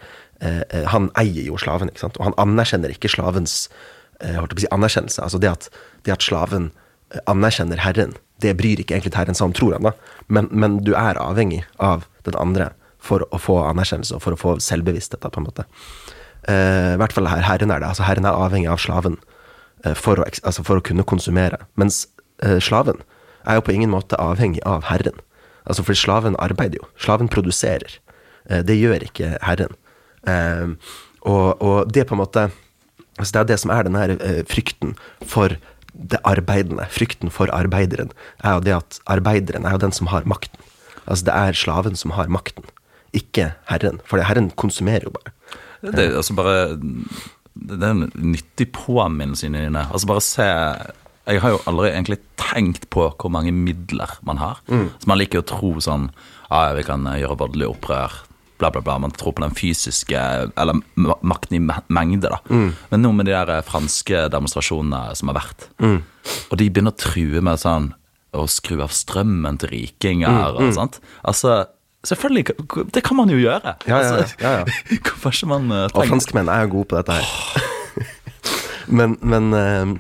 [0.92, 2.18] Han eier jo slaven, ikke sant?
[2.20, 3.70] og han anerkjenner ikke slavens
[4.20, 5.22] eh, si, anerkjennelse.
[5.24, 5.70] Altså det at,
[6.06, 6.72] det at slaven
[7.14, 9.94] eh, anerkjenner herren, det bryr ikke egentlig herren seg om, tror han, da.
[10.28, 12.72] Men, men du er avhengig av den andre
[13.06, 15.68] for å få anerkjennelse og for å få selvbevissthet, da, på en måte.
[16.50, 17.92] Eh, I hvert fall her, herren er det.
[17.94, 19.20] Altså herren er avhengig av slaven
[19.86, 21.62] eh, for, å, altså for å kunne konsumere.
[21.80, 22.06] Mens
[22.44, 23.02] eh, slaven
[23.46, 25.22] er jo på ingen måte avhengig av herren.
[25.66, 26.90] Altså fordi slaven arbeider jo.
[27.02, 28.00] Slaven produserer.
[28.50, 29.78] Eh, det gjør ikke herren.
[30.30, 30.76] Eh,
[31.26, 32.50] og, og det på en måte
[33.18, 35.56] altså Det er det som er den her eh, frykten for
[35.96, 36.84] det arbeidende.
[36.92, 38.12] Frykten for arbeideren
[38.44, 40.60] er jo det at arbeideren er jo den som har makten.
[41.06, 42.66] Altså det er slaven som har makten,
[43.16, 44.02] ikke herren.
[44.10, 45.32] For herren konsumerer jo bare.
[45.86, 46.76] Det er altså bare
[47.56, 49.86] Det er en nyttig påminnelse inni dine.
[49.92, 50.44] Altså bare se
[51.26, 54.60] Jeg har jo aldri egentlig tenkt på hvor mange midler man har.
[54.68, 56.10] Så man liker å tro sånn
[56.52, 58.12] Ja, vi kan eh, gjøre voldelig opprør.
[58.58, 58.98] Bla, bla, bla.
[59.04, 60.16] Man tror på den fysiske
[60.56, 60.78] Eller
[61.22, 61.60] makten i
[61.92, 62.40] mengde, da.
[62.92, 65.68] Men nå med de der eh, franske demonstrasjonene som har vært,
[66.50, 67.92] og de begynner å true med sånn
[68.36, 70.98] å skru av strømmen til rikinger og sånt.
[71.24, 71.66] Altså,
[72.08, 72.56] selvfølgelig,
[72.96, 73.76] det kan man jo gjøre.
[73.88, 74.18] Ja, ja, ja.
[74.24, 74.66] Altså, Ja.
[75.06, 77.26] Hvorfor ikke man trenger Og franskmenn er jo gode på dette her.
[79.00, 79.96] men men eh,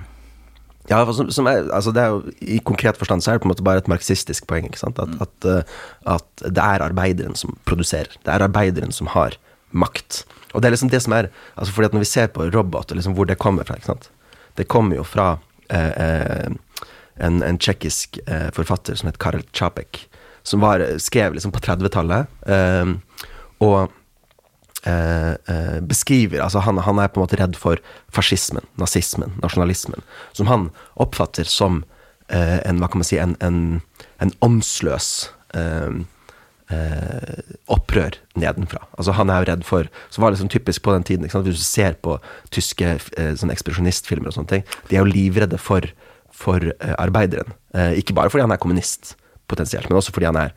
[0.89, 3.49] ja, som, som er, altså det er jo, I konkret forstand så er det på
[3.49, 4.67] en måte bare et marxistisk poeng.
[4.69, 4.99] ikke sant?
[5.01, 5.77] At, at, eh,
[6.15, 8.13] at det er arbeideren som produserer.
[8.21, 9.37] Det er arbeideren som har
[9.73, 10.23] makt.
[10.53, 12.91] Og det er liksom det som er altså fordi at Når vi ser på robot,
[12.91, 14.09] og liksom hvor det kommer fra ikke sant?
[14.55, 15.37] Det kommer jo fra
[15.69, 16.53] eh, eh,
[17.17, 20.05] en, en tsjekkisk eh, forfatter som het Karel Čapek,
[20.43, 22.29] som var, skrev liksom på 30-tallet.
[22.45, 22.93] Eh,
[23.65, 23.91] og
[25.81, 27.81] beskriver Altså, han, han er på en måte redd for
[28.13, 30.03] fascismen, nazismen, nasjonalismen,
[30.37, 30.67] som han
[31.01, 31.79] oppfatter som
[32.29, 33.81] eh, en, hva kan man si, en, en,
[34.21, 35.09] en åndsløs
[35.57, 36.03] eh,
[36.73, 38.81] eh, opprør nedenfra.
[38.97, 41.25] Altså Han er jo redd for Som var liksom typisk på den tiden.
[41.25, 42.19] Hvis du ser på
[42.51, 45.87] tyske eh, sånn ekspresjonistfilmer og sånne ting, de er jo livredde for,
[46.31, 47.53] for eh, arbeideren.
[47.73, 49.15] Eh, ikke bare fordi han er kommunist,
[49.47, 50.55] potensielt, men også fordi han er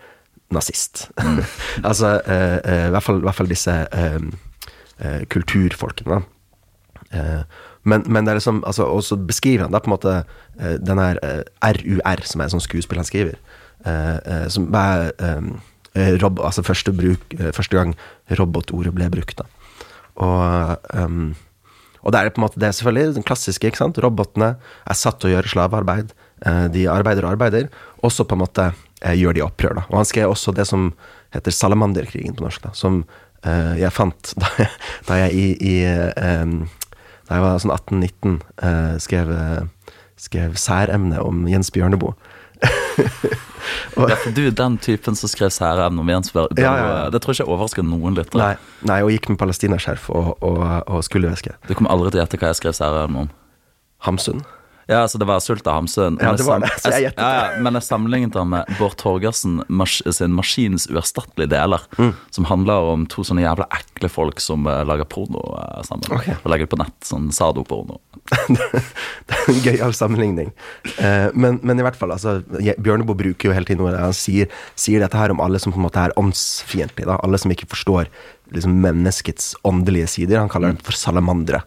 [0.55, 1.09] nazist.
[1.89, 4.19] altså eh, eh, i, hvert fall, i hvert fall disse eh,
[5.33, 6.23] kulturfolkene,
[7.89, 10.17] men, men det er liksom altså, Og så beskriver han da på en måte
[10.85, 11.17] den her
[11.63, 13.39] RUR, som er et sånt skuespill han skriver,
[14.53, 15.07] som er
[16.21, 17.95] rob, altså første, bruk, første gang
[18.37, 19.41] robotordet ble brukt.
[19.41, 19.47] da.
[20.21, 21.33] Og, um,
[22.03, 23.71] og det er på en måte det er selvfølgelig den klassiske.
[23.71, 24.03] ikke sant?
[24.05, 26.13] Robotene er satt til å gjøre slavearbeid.
[26.75, 27.71] De arbeider og arbeider,
[28.03, 29.79] Også på en måte gjør de opprør.
[29.79, 29.87] da.
[29.91, 30.93] Og han skrev også det som
[31.35, 33.03] heter Salamanderkrigen på norsk, da, som
[33.45, 34.71] eh, jeg fant da jeg,
[35.09, 36.57] da jeg i, i eh,
[37.29, 42.15] Da jeg var sånn 18-19, eh, skrev, eh, skrev særemne om Jens Bjørneboe.
[43.93, 46.65] For du er den typen som skrev særemne om Jens Bjørneboe.
[46.65, 47.11] Ja, ja, ja.
[47.13, 48.41] Det tror jeg ikke overrasker noen lyttere.
[48.41, 51.53] Nei, nei, og gikk med palestinaskjerf og, og, og skulderveske.
[51.69, 53.31] Du kommer aldri til å gjette hva jeg skrev særemne om.
[54.09, 54.41] Hamsun.
[54.89, 56.17] Ja, altså det var Sult av Hamsun.
[56.17, 58.71] Ja, Men det var det, så jeg gjettet ja, ja, men jeg sammenlignet han med
[58.79, 62.15] Bård Torgersen mas sin 'Maskinens uerstattelige deler', Mm.
[62.31, 66.09] som handler om to sånne jævla ekle folk som uh, lager porno uh, sammen.
[66.09, 66.35] Okay.
[66.43, 66.97] Og legger det på nett.
[67.05, 68.01] Sånn sadoporno.
[69.29, 70.53] Det er en gøyal sammenligning.
[70.99, 72.39] Uh, men, men i hvert fall, altså,
[72.81, 75.81] Bjørneboe bruker jo hele tiden ordet Han sier, sier dette her om alle som på
[75.81, 77.19] en måte er åndsfiendtlige.
[77.21, 78.09] Alle som ikke forstår
[78.57, 80.41] liksom, menneskets åndelige sider.
[80.41, 81.61] Han kaller dem for salamandere.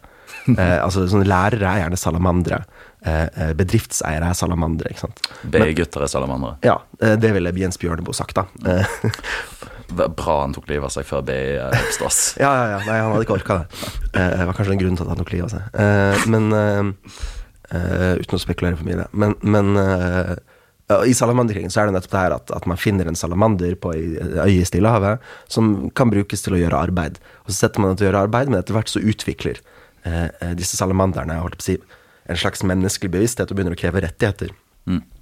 [0.50, 2.64] Uh, altså, sånne Lærere er gjerne salamandere.
[3.02, 4.92] Eh, eh, bedriftseiere er salamandere.
[4.94, 5.22] ikke sant?
[5.50, 6.58] BI-gutter er salamandere.
[6.66, 8.46] Ja, eh, det ville Jens Bjørneboe sagt, da.
[9.92, 12.20] Bra han tok livet av seg før BI oppstås.
[12.44, 12.80] Ja, ja, ja.
[12.86, 13.82] Nei, han hadde ikke orka det.
[14.14, 15.82] Eh, det var kanskje en grunn til at han tok livet av seg.
[15.82, 16.96] Eh, men
[17.72, 19.06] Uten å spekulere for mye i det.
[19.16, 19.78] Men, men
[21.08, 23.94] i salamanderkrigen så er det nettopp det her at, at man finner en salamander på
[23.96, 27.22] ei øye i Stillehavet som kan brukes til å gjøre arbeid.
[27.46, 29.64] Og så setter man det til å gjøre arbeid, men etter hvert så utvikler
[30.04, 31.78] eh, disse salamanderne holdt på å si,
[32.30, 34.52] en slags menneskelig bevissthet og begynner å kreve rettigheter.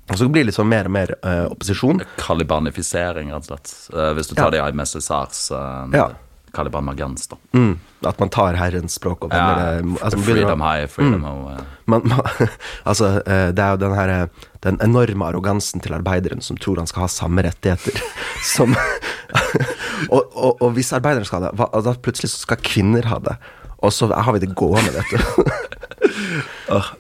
[0.10, 2.00] Og så blir det liksom mer og mer uh, opposisjon.
[2.18, 3.74] Kalibanifisering, rett og slett.
[3.94, 4.66] Uh, Hvis du tar Ja.
[4.66, 6.08] det i MSSRs uh, Ja.
[6.52, 7.38] Kaliban Magens, da.
[7.54, 7.76] Mm,
[8.10, 11.44] at man tar Herrens språk og vender Ja, det altså, å- freedom high, freedom low.
[11.54, 11.60] eh.
[11.86, 12.24] man, man,
[12.90, 16.82] altså, eh, det er jo den her eh, Den enorme arrogansen til arbeideren som tror
[16.82, 18.02] han skal ha samme rettigheter
[18.56, 18.74] som
[20.10, 23.20] og, og, og hvis arbeideren skal ha det, hva, da plutselig så skal kvinner ha
[23.30, 23.38] det.
[23.86, 25.20] Og så har vi det gående, vet du.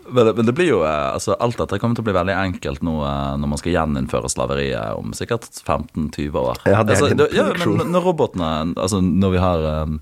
[0.10, 2.36] Men, det, men det blir jo eh, altså, Alt dette kommer til å bli veldig
[2.36, 6.62] enkelt nå eh, når man skal gjeninnføre slaveriet om sikkert 15-20 år.
[6.66, 10.00] Ja, det er altså, det, ja, men når robotene Altså når vi har um,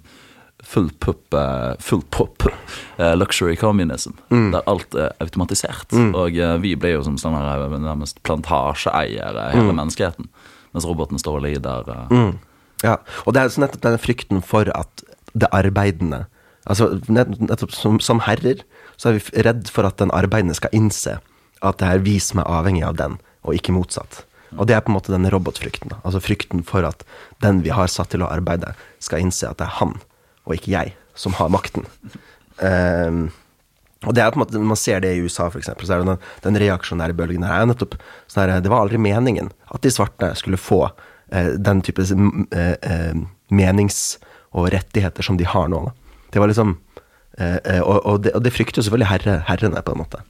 [0.64, 4.52] full pupp eh, Full pop uh, luxury communism, Mm.
[4.56, 5.94] der alt er automatisert.
[5.94, 9.76] Og uh, vi blir jo som sånn her, nærmest plantasjeeiere, hele Mm.
[9.84, 10.28] menneskeheten.
[10.74, 11.92] Mens robotene står og lider.
[11.94, 12.32] eh.
[12.84, 15.04] Ja, og det er nettopp denne frykten for at
[15.34, 16.26] det arbeidende
[16.68, 18.60] Altså nettopp som, som herrer
[18.98, 21.18] så er vi redd for at den arbeidende skal innse
[21.66, 24.24] at det er vi som er avhengig av den, og ikke motsatt.
[24.56, 25.98] Og det er på en måte denne robotfrykten.
[26.04, 27.04] Altså frykten for at
[27.44, 29.98] den vi har satt til å arbeide, skal innse at det er han,
[30.48, 31.86] og ikke jeg, som har makten.
[32.62, 33.28] Um,
[34.06, 35.96] og det er på en måte, Når man ser det i USA, for eksempel, så
[35.96, 37.98] er det den, den reaksjonære bølgen her er nettopp
[38.30, 40.84] sånn her, Det var aldri meningen at de svarte skulle få
[41.32, 43.18] eh, den type eh, eh,
[43.50, 44.18] menings-
[44.54, 45.82] og rettigheter som de har nå.
[46.32, 46.78] Det var liksom
[47.38, 50.24] og, og, det, og det frykter jo selvfølgelig herre, herrene, på en måte.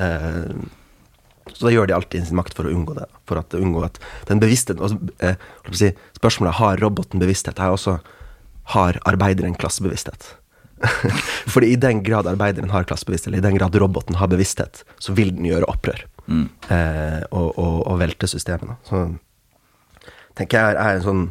[0.00, 0.50] Eh,
[1.54, 3.06] så da gjør de alltid sin makt for å unngå det.
[3.28, 3.98] For at unngå at
[4.30, 5.40] den bevisstheten eh,
[5.76, 7.60] si, Spørsmålet har roboten bevissthet.
[7.60, 7.98] Her også
[8.74, 10.34] har arbeideren klassebevissthet.
[11.52, 15.16] Fordi i den grad arbeideren har klassebevissthet, eller i den grad roboten har bevissthet, så
[15.16, 16.04] vil den gjøre opprør.
[16.70, 18.70] Eh, og, og, og velte systemet.
[18.70, 18.78] Da.
[18.86, 21.22] Så tenker jeg er, er en sånn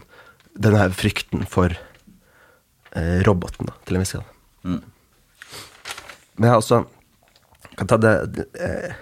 [0.60, 4.34] Den her frykten for eh, roboten, da, til en viss grad.
[6.39, 6.82] Men jeg har også
[7.80, 8.97] kan ta det eh,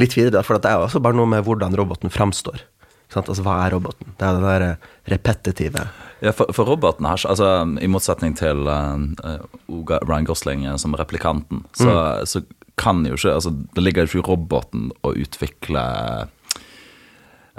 [0.00, 2.64] litt videre, for det er også bare noe med hvordan roboten framstår.
[3.10, 4.12] Altså, hva er roboten?
[4.18, 5.86] Det er det der eh, repetitive
[6.22, 7.48] Ja, for, for roboten her, altså
[7.82, 9.00] i motsetning til uh,
[9.72, 11.94] Oga Ryan Gosling som replikanten, så,
[12.28, 12.44] så
[12.78, 15.82] kan jo ikke altså Det ligger jo ikke i roboten å utvikle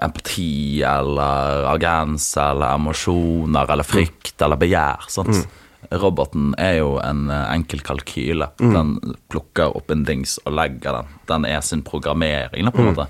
[0.02, 5.10] empati eller agens eller emosjoner eller frykt eller begjær.
[5.12, 5.44] Sant?
[5.90, 8.52] Roboten er jo en eh, enkel kalkyle.
[8.62, 8.94] Den
[9.32, 11.16] plukker opp en dings og legger den.
[11.32, 13.08] Den er sin programmering, på en måte.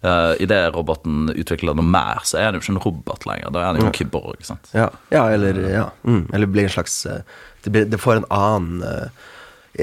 [0.00, 3.50] Uh, Idet roboten utvikler noe mer, så er den jo ikke en robot lenger.
[3.52, 4.40] Da er den jo en kyborg.
[4.48, 4.70] sant?
[4.72, 7.18] Ja, ja eller ja, mm, Eller blir en slags eh,
[7.60, 9.26] Det, blir, det får en annen eh,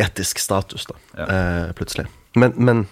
[0.01, 1.27] etisk status, da, Ja.
[1.29, 2.07] uh, plutselig.
[2.33, 2.87] Men, men,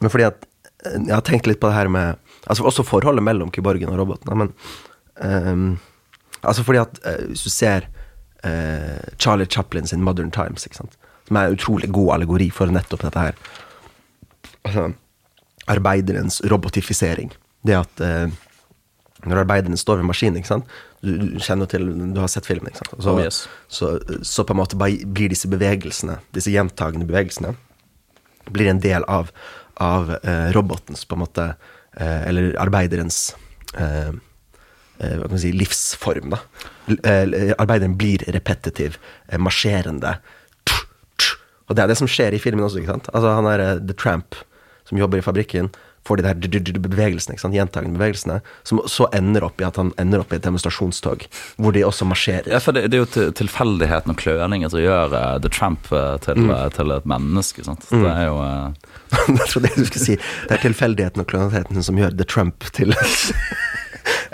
[0.00, 0.40] men fordi at
[0.86, 2.16] eh, Jeg har tenkt litt på det her med
[2.48, 4.32] Altså også forholdet mellom kyborgen og roboten.
[4.40, 4.54] Men
[5.20, 5.78] um,
[6.40, 7.84] Altså fordi at eh, hvis du ser
[8.44, 13.18] eh, Charlie Chaplin sin 'Modern Times', som er en utrolig god allegori for nettopp dette
[13.18, 13.34] her
[14.64, 14.92] altså,
[15.70, 17.32] arbeiderens robotifisering.
[17.66, 18.28] Det at eh,
[19.26, 20.64] når arbeideren står ved maskinen, ikke sant?
[21.04, 22.94] Du, du kjenner til, du har sett filmen, ikke sant?
[23.02, 23.48] Så, Oh, yes.
[23.68, 27.54] så, så på en måte blir disse bevegelsene, disse gjentagende bevegelsene,
[28.50, 29.28] blir en del av,
[29.76, 31.46] av eh, robotens, på en måte,
[31.96, 33.34] eh, eller arbeiderens
[33.76, 34.89] eh, eh, hva kan man
[35.40, 36.34] si, livsform.
[36.36, 36.40] da.
[36.90, 38.98] Eh, arbeideren blir repetitiv,
[39.28, 40.18] eh, marsjerende.
[41.70, 42.80] Og det er det som skjer i filmen også.
[42.82, 43.10] ikke sant?
[43.14, 44.34] Altså Han er eh, The Tramp
[44.90, 45.68] som jobber i fabrikken,
[46.08, 47.54] får de der bevegelsene, ikke sant?
[47.54, 51.26] gjentagende bevegelsene, som så ender opp i at han ender opp i et demonstrasjonstog,
[51.60, 52.48] hvor de også marsjerer.
[52.50, 55.92] Ja, for det, det er jo til- tilfeldigheten og kløningen som gjør uh, The Tramp
[55.92, 57.62] eh, til, eh, til et menneske.
[57.68, 57.86] sant?
[57.92, 58.72] Det er jo uh...
[59.36, 62.66] Jeg trodde jeg du skulle si det er tilfeldigheten og klønheten som gjør The Trump
[62.74, 62.96] til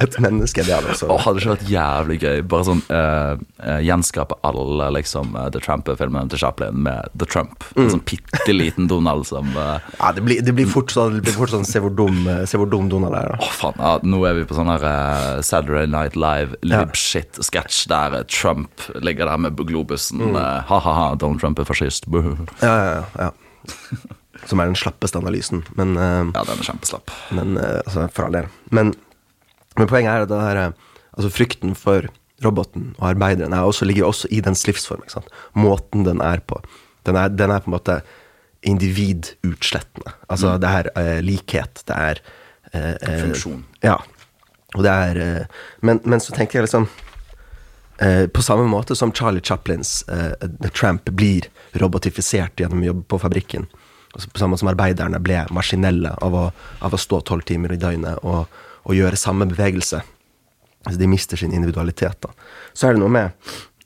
[0.02, 0.62] et menneske.
[0.66, 2.40] Det hadde også Åh, hadde ikke vært jævlig gøy?
[2.52, 7.64] Bare sånn eh, gjenskape alle liksom eh, The Trump-filmene til Chaplin med The Trump.
[7.76, 11.24] En sånn bitte liten Donald som uh, Ja, det blir, det blir fort sånn, det
[11.28, 12.18] blir fort sånn se, hvor dum,
[12.48, 13.32] se hvor dum Donald er.
[13.32, 13.80] da Åh, faen.
[13.80, 16.82] Ja, nå er vi på sånn her uh, Saturday Night Live Ja.
[16.84, 20.20] lib-shit-sketsj der eh, Trump ligger der med globusen.
[20.32, 20.36] Mm.
[20.68, 22.06] Ha-ha-ha, Donald Trump er fascist.
[22.12, 22.34] Buh.
[22.60, 23.32] Ja, ja, ja, ja.
[24.46, 25.64] Som er den slappeste analysen.
[25.78, 27.10] Men, uh, Ja, den er kjempeslapp.
[27.34, 28.50] men uh, altså, for all del.
[28.70, 28.92] Men,
[29.76, 30.60] men poenget er at det her,
[31.16, 32.08] altså, frykten for
[32.44, 35.04] roboten og arbeideren er også, ligger også i dens livsform.
[35.04, 35.32] Ikke sant?
[35.56, 36.60] Måten den er på.
[37.08, 38.00] Den er, den er på en måte
[38.66, 40.12] individutslettende.
[40.28, 41.82] Altså, det er eh, likhet.
[41.86, 42.20] Det er
[42.72, 43.64] eh, eh, Funksjon.
[43.84, 43.96] Ja.
[44.74, 46.88] Og det er eh, men, men så tenker jeg liksom
[48.02, 51.48] eh, På samme måte som Charlie Chaplins eh, The Tramp blir
[51.80, 53.68] robotifisert gjennom jobb på fabrikken.
[54.12, 56.46] Altså på samme måte som arbeiderne ble maskinelle av å,
[56.84, 58.46] av å stå tolv timer i døgnet og,
[58.86, 60.00] og gjøre samme bevegelse.
[60.86, 62.18] Altså de mister sin individualitet.
[62.22, 62.30] da.
[62.74, 63.32] Så er det noe med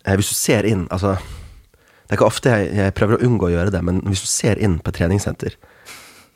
[0.04, 3.48] eh, Hvis du ser inn altså, Det er ikke ofte jeg, jeg prøver å unngå
[3.48, 5.56] å gjøre det, men hvis du ser inn på et treningssenter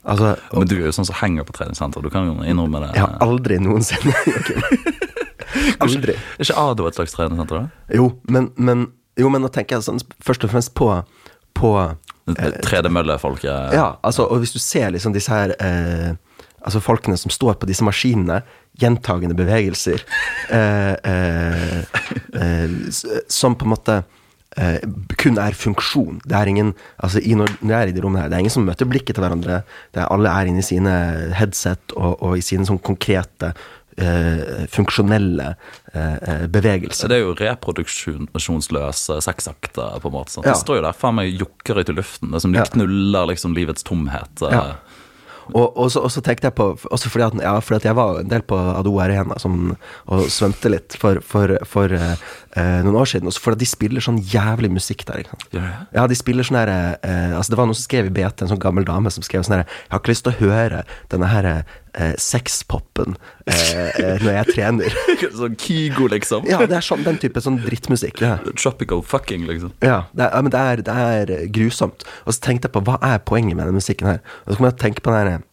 [0.09, 2.05] altså, Men du er jo sånn som henger på treningssenter.
[2.05, 2.95] Du kan jo innrømme det.
[2.97, 4.17] Jeg har aldri noensinne.
[5.85, 6.17] Aldri.
[6.17, 7.61] Er ikke Ado et slags treningssenter?
[7.62, 7.85] da?
[7.95, 8.89] Jo, men, men,
[9.21, 10.89] jo, men nå tenker jeg sånn, først og fremst på,
[11.55, 11.71] på
[12.27, 13.77] 3D-møllefolket.
[13.77, 16.17] Ja, altså, og hvis du ser liksom disse her eh,
[16.65, 18.43] Altså folkene som står på disse maskinene,
[18.81, 20.01] gjentagende bevegelser,
[20.51, 21.85] eh, eh,
[22.41, 22.71] eh,
[23.29, 23.99] som på en måte
[24.57, 24.81] eh,
[25.21, 26.23] kun er funksjon.
[26.25, 28.55] Det er ingen altså i, Når jeg er i de rommene her, det er ingen
[28.57, 29.61] som møter blikket til hverandre.
[29.93, 30.97] Det er, alle er inne i sine
[31.39, 33.53] headset og, og i sine sånn konkrete,
[34.01, 35.53] eh, funksjonelle
[35.93, 37.12] eh, eh, bevegelser.
[37.12, 40.35] Det er jo reproduksjonsløse sexakter, på en måte.
[40.35, 40.47] Sånn.
[40.49, 40.55] Ja.
[40.57, 42.31] Det står jo der faen meg jokker ut i luften.
[42.33, 42.67] Det er som de Ja.
[42.73, 44.43] knuller liksom livets tomhet.
[44.43, 44.51] eh.
[44.55, 44.65] Ja.
[45.53, 47.99] Og, og, så, og så tenkte jeg på Også fordi at, ja, fordi at jeg
[47.99, 49.74] var en del på Ado Arena som,
[50.09, 52.14] og svømte litt for, for, for uh,
[52.57, 53.28] eh, noen år siden.
[53.30, 55.24] Også fordi de spiller sånn jævlig musikk der.
[55.24, 55.49] Ikke sant?
[55.55, 55.78] Ja, ja.
[55.99, 58.55] Ja, de spiller sånn her eh, Altså Det var noen som skrev i BT, en
[58.55, 61.30] sånn gammel dame som skrev sånn her Jeg har ikke lyst til å høre denne
[61.30, 61.51] her
[61.95, 63.16] eh, sexpopen
[63.47, 64.99] eh, eh, når jeg trener.
[65.40, 66.49] Sånn Kygo, liksom.
[66.51, 68.22] Ja, det er sånn, den type sånn drittmusikk.
[68.24, 68.36] Ja.
[68.59, 69.74] Tropical fucking, liksom.
[69.84, 72.07] Ja, det er, ja, men det er, det er grusomt.
[72.24, 74.22] Og så tenkte jeg på hva er poenget med den musikken her.
[74.45, 75.45] Og så kom jeg til å tenke på den her,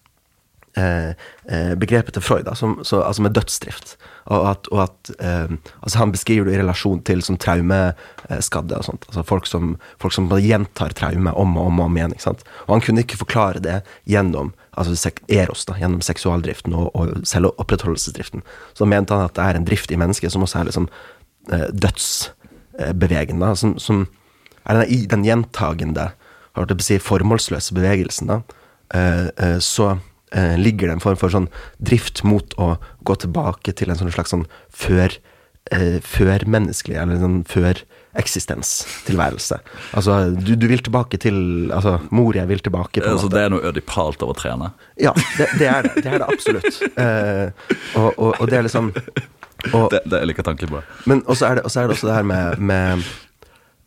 [0.77, 1.09] eh,
[1.49, 3.95] eh, begrepet til Freud, da, som, så, altså med dødsdrift.
[4.31, 8.87] Og at, og at eh, altså Han beskriver det i relasjon til sånn traumeskadde og
[8.87, 9.07] sånt.
[9.09, 12.15] Altså folk som, folk som gjentar traume om og om og om igjen.
[12.15, 12.45] ikke sant?
[12.67, 18.43] Og han kunne ikke forklare det gjennom altså eros, da, gjennom seksualdriften og, og selvopprettholdelsesdriften.
[18.78, 20.88] Så mente han at det er en drift i mennesket som også er liksom
[21.51, 23.45] eh, dødsbevegende.
[23.45, 24.05] da, som, som
[24.65, 26.11] er den, den gjentagende,
[26.80, 28.39] si, formålsløse bevegelsen, da,
[28.95, 29.97] eh, eh, så
[30.32, 31.49] ligger det en form for sånn
[31.84, 35.11] drift mot å gå tilbake til en sånn slags sånn før,
[35.72, 39.59] eh, førmenneskelig, eller sånn før-eksistenstilværelse.
[39.97, 41.38] Altså, du, du vil tilbake til
[41.72, 43.36] Altså, mor, jeg vil tilbake, på en Altså, måte.
[43.38, 44.72] det er noe ødipalt over å trene.
[44.99, 45.93] Ja, det, det er det.
[46.03, 46.82] Det er det absolutt.
[46.97, 47.47] Eh,
[47.99, 48.91] og, og, og det er liksom
[49.76, 50.80] og, Det, det jeg liker tanken på.
[51.05, 53.03] men også er, det- også er det også det her med, med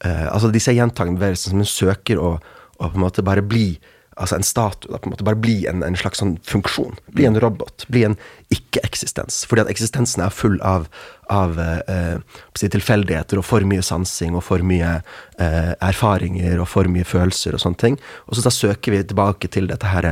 [0.07, 2.37] eh, Altså disse gjentagende bevegelsene som hun søker å,
[2.79, 3.73] å på en måte bare bli
[4.17, 4.93] Altså en statue.
[4.93, 6.95] Da, på en måte Bare bli en, en slags sånn funksjon.
[7.17, 7.87] Bli en robot.
[7.91, 8.17] Bli en
[8.55, 9.43] ikke-eksistens.
[9.51, 10.87] Fordi at eksistensen er full av,
[11.33, 14.97] av eh, eh, tilfeldigheter og for mye sansing og for mye
[15.43, 17.99] eh, erfaringer og for mye følelser og sånne ting.
[18.29, 20.11] Og så da søker vi tilbake til dette her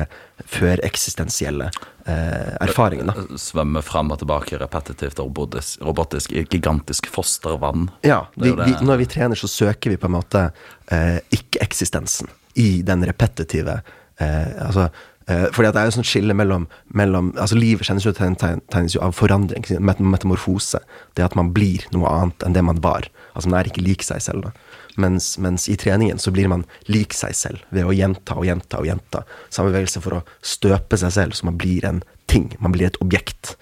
[0.50, 3.12] før-eksistensielle eh, erfaringen.
[3.12, 3.38] da.
[3.38, 7.90] Svømme fram og tilbake repetitivt og robotisk, robotisk gigantisk fostervann.
[8.02, 10.48] Ja, vi, vi, når vi trener, så søker vi på en måte
[10.90, 13.78] eh, ikke-eksistensen i den repetitive
[14.20, 14.88] eh, Altså
[15.28, 18.36] eh, fordi at det er jo sånn skille mellom, mellom altså Livet kjennes jo, tegn-
[18.40, 20.80] tegn- tegnes jo av forandring, metamorfose.
[21.16, 23.08] Det at man blir noe annet enn det man var.
[23.34, 24.42] Altså Man er ikke lik seg selv.
[24.48, 24.52] da.
[25.00, 28.82] Mens, mens i treningen så blir man lik seg selv ved å gjenta og gjenta
[28.82, 29.22] og gjenta.
[29.48, 32.50] Samme bevegelse for å støpe seg selv, så man blir en ting.
[32.60, 33.54] Man blir et objekt.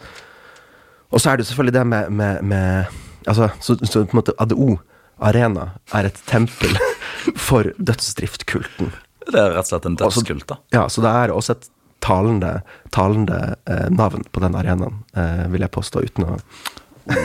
[1.13, 4.19] Og så er det jo selvfølgelig det med, med, med Altså, så, så på en
[4.23, 4.79] måte ADO
[5.21, 6.73] Arena er et tempel
[7.37, 8.91] for dødsdriftkulten.
[9.31, 10.57] Det er rett og slett en dødskult, da.
[10.75, 11.69] Ja, så det er også et
[12.01, 12.53] talende,
[12.95, 16.39] talende eh, navn på den arenaen, eh, vil jeg påstå, uten å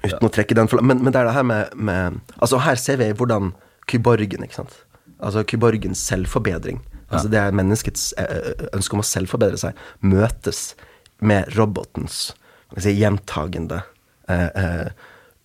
[0.00, 2.78] Uten å trekke den for men, men det er det her med, med Altså, her
[2.80, 3.50] ser vi hvordan
[3.90, 4.78] kyborgen, ikke sant
[5.20, 6.78] Altså kyborgens selvforbedring.
[7.10, 10.74] Altså Det er menneskets eh, ønske om å selvforbedre seg, møtes
[11.20, 12.30] med robotens
[12.78, 13.82] si, gjentagende
[14.30, 14.88] eh, eh,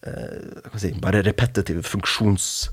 [0.05, 2.69] eh, si, Bare repetitive funksjons...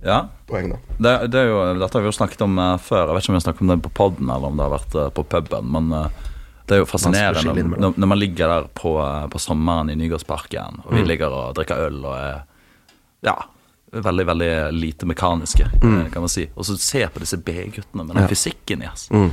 [0.00, 0.30] Ja.
[0.48, 0.78] da.
[0.96, 3.10] Det, det jo, dette har vi jo snakket om eh, før.
[3.10, 4.74] Jeg vet ikke om vi har snakket om det på poden eller om det har
[4.78, 5.70] vært eh, på puben.
[5.76, 5.90] Men
[6.64, 8.94] Det er jo fascinerende når, når, man ligger der på,
[9.32, 10.96] på sommeren i Nygårdsparken, og Mm.
[11.00, 12.44] vi ligger og drikker øl og er
[13.26, 13.34] ja,
[13.92, 16.10] veldig, veldig lite mekaniske, Mm.
[16.10, 16.48] kan man si.
[16.56, 19.08] Og så ser på disse B-guttene med den fysikken i oss.
[19.10, 19.32] Mm.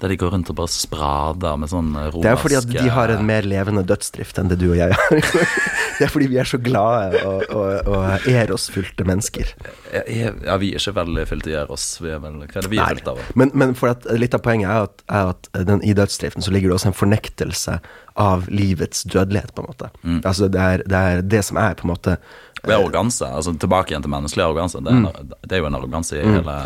[0.00, 2.88] Der de går rundt og bare sprader med sånn romerske Det er fordi at de
[2.90, 5.10] har en mer levende dødsdrift enn det du og jeg har.
[5.98, 9.52] det er fordi vi er så glade og, og, og erosfylte mennesker.
[9.92, 11.84] eh, Ja, vi er ikke veldig fylte i eros.
[12.00, 13.20] Vi er vel, hva er det vi er fylt av?
[13.36, 16.72] Men, men at litt av poenget er at, er at den, i dødsdriften så ligger
[16.72, 17.76] det også en fornektelse
[18.20, 19.90] av livets dødelighet, på en måte.
[20.02, 20.22] Mm.
[20.24, 22.16] Altså det er, det er det som er på en måte
[22.64, 23.28] Det er arroganse.
[23.28, 24.80] altså Tilbake igjen til menneskelig arroganse.
[24.80, 25.30] Det er, Mm.
[25.44, 26.56] det er jo en arroganse i hele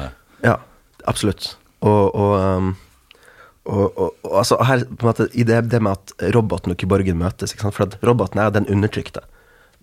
[0.47, 0.57] Ja,
[1.11, 1.57] absolutt.
[1.84, 2.76] Og, og, um,
[3.65, 6.81] og, og, og altså her på en måte I det, det med at roboten og
[6.81, 7.55] kyborgen møtes?
[7.61, 9.25] For at roboten er den undertrykte.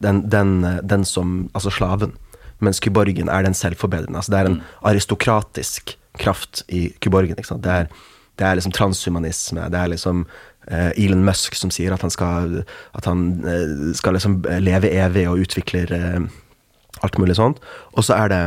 [0.01, 2.13] Den, den, den som Altså slaven.
[2.61, 4.17] Mens kyborgen er den selvforbedrende.
[4.17, 7.35] Altså det er en aristokratisk kraft i kyborgen.
[7.35, 7.89] Det, er,
[8.37, 9.65] det er liksom transhumanisme.
[9.73, 10.25] Det er liksom
[10.67, 12.61] eh, Elon Musk som sier at han skal
[12.93, 16.21] At han eh, skal liksom leve evig og utvikler eh,
[17.01, 17.61] alt mulig sånt.
[17.97, 18.43] Og så er det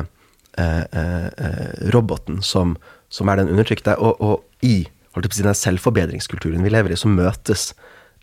[0.58, 2.76] eh, eh, eh, roboten som,
[3.08, 3.96] som er den undertrykte.
[3.98, 7.70] Og, og i holdt på å si, den selvforbedringskulturen vi lever i, så møtes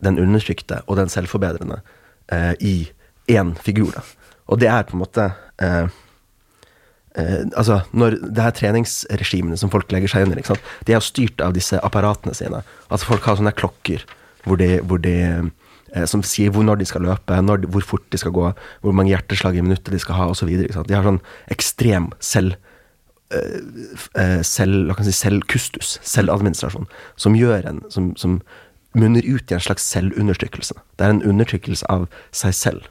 [0.03, 1.81] den undertrykte og den selvforbedrende
[2.33, 2.75] eh, i
[3.31, 3.91] én figur.
[3.95, 4.03] Da.
[4.51, 5.27] Og det er på en måte
[5.61, 5.85] eh,
[7.15, 11.43] eh, altså, når det her treningsregimene som folk legger seg under, de er jo styrt
[11.45, 12.63] av disse apparatene sine.
[12.89, 14.05] Altså Folk har sånne klokker
[14.47, 18.07] hvor de, hvor de eh, som sier hvor når de skal løpe, når, hvor fort
[18.09, 18.49] de skal gå,
[18.81, 20.49] hvor mange hjerteslag i minuttet de skal ha, osv.
[20.49, 21.21] De har sånn
[21.53, 22.70] ekstrem selv f- eh,
[24.43, 28.41] selv, kan si, selvkustus, selvadministrasjon, som gjør en som, som
[28.97, 30.75] munner ut i en slags selvundertrykkelse.
[30.99, 32.89] Det er en undertrykkelse av seg selv,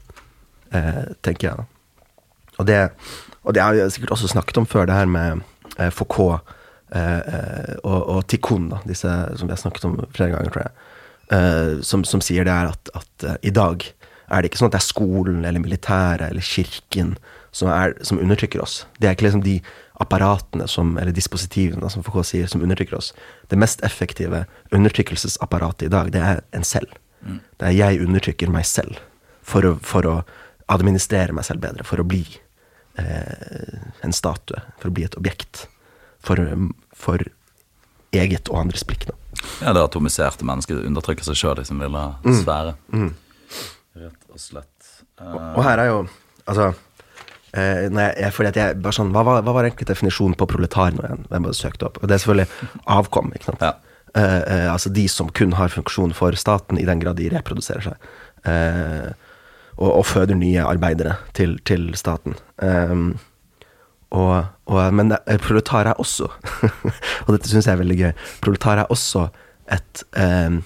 [0.73, 1.67] eh, tenker jeg.
[2.57, 2.79] Og det,
[3.43, 5.43] og det har vi sikkert også snakket om før, det her med
[5.77, 6.41] eh, Foucault
[6.93, 10.65] eh, eh, og, og Tikkun, da, disse som vi har snakket om flere ganger, tror
[10.65, 10.73] jeg,
[11.37, 13.85] eh, som, som sier det er at, at eh, i dag
[14.31, 17.15] er det ikke sånn at det er skolen eller militæret eller kirken
[17.51, 18.85] som, er, som undertrykker oss.
[18.97, 19.57] Det er ikke liksom de
[20.01, 23.11] apparatene som, eller dispositivene, som Foucault sier, som undertrykker oss.
[23.51, 26.93] Det mest effektive undertrykkelsesapparatet i dag, det er en selv.
[27.21, 28.97] Det er jeg undertrykker meg selv
[29.45, 30.15] for å, for å
[30.71, 32.23] administrere meg selv bedre, for å bli
[32.97, 35.67] eh, en statue, for å bli et objekt.
[36.21, 36.37] For,
[36.97, 37.21] for
[38.13, 39.07] eget og andres blikk.
[39.09, 39.15] Da.
[39.63, 42.03] Ja, det atomiserte mennesket undertrykker seg sjøl liksom, ville
[42.41, 42.75] sfære.
[42.93, 43.07] Mm.
[43.07, 43.61] Mm.
[44.01, 44.91] Rett og slett.
[45.21, 46.01] Eh, Og her er jo
[46.49, 46.71] Altså
[47.53, 50.47] eh, jeg, jeg, fordi at jeg bare sånn, hva, var, hva var egentlig definisjonen på
[50.51, 51.99] proletar når jeg, jeg bare søkte opp?
[52.01, 53.33] Og det er selvfølgelig avkom.
[53.35, 53.65] ikke sant?
[53.65, 53.73] Ja.
[54.11, 57.91] Eh, eh, altså de som kun har funksjon for staten, i den grad de reproduserer
[57.91, 58.09] seg.
[58.49, 59.11] Eh,
[59.81, 62.35] og, og føder nye arbeidere til, til staten.
[62.61, 63.13] Um,
[64.11, 66.27] og, og, men det- proletar er også,
[67.23, 68.11] og dette syns jeg er veldig gøy,
[68.43, 69.29] proletar er også
[69.71, 70.59] et, eh,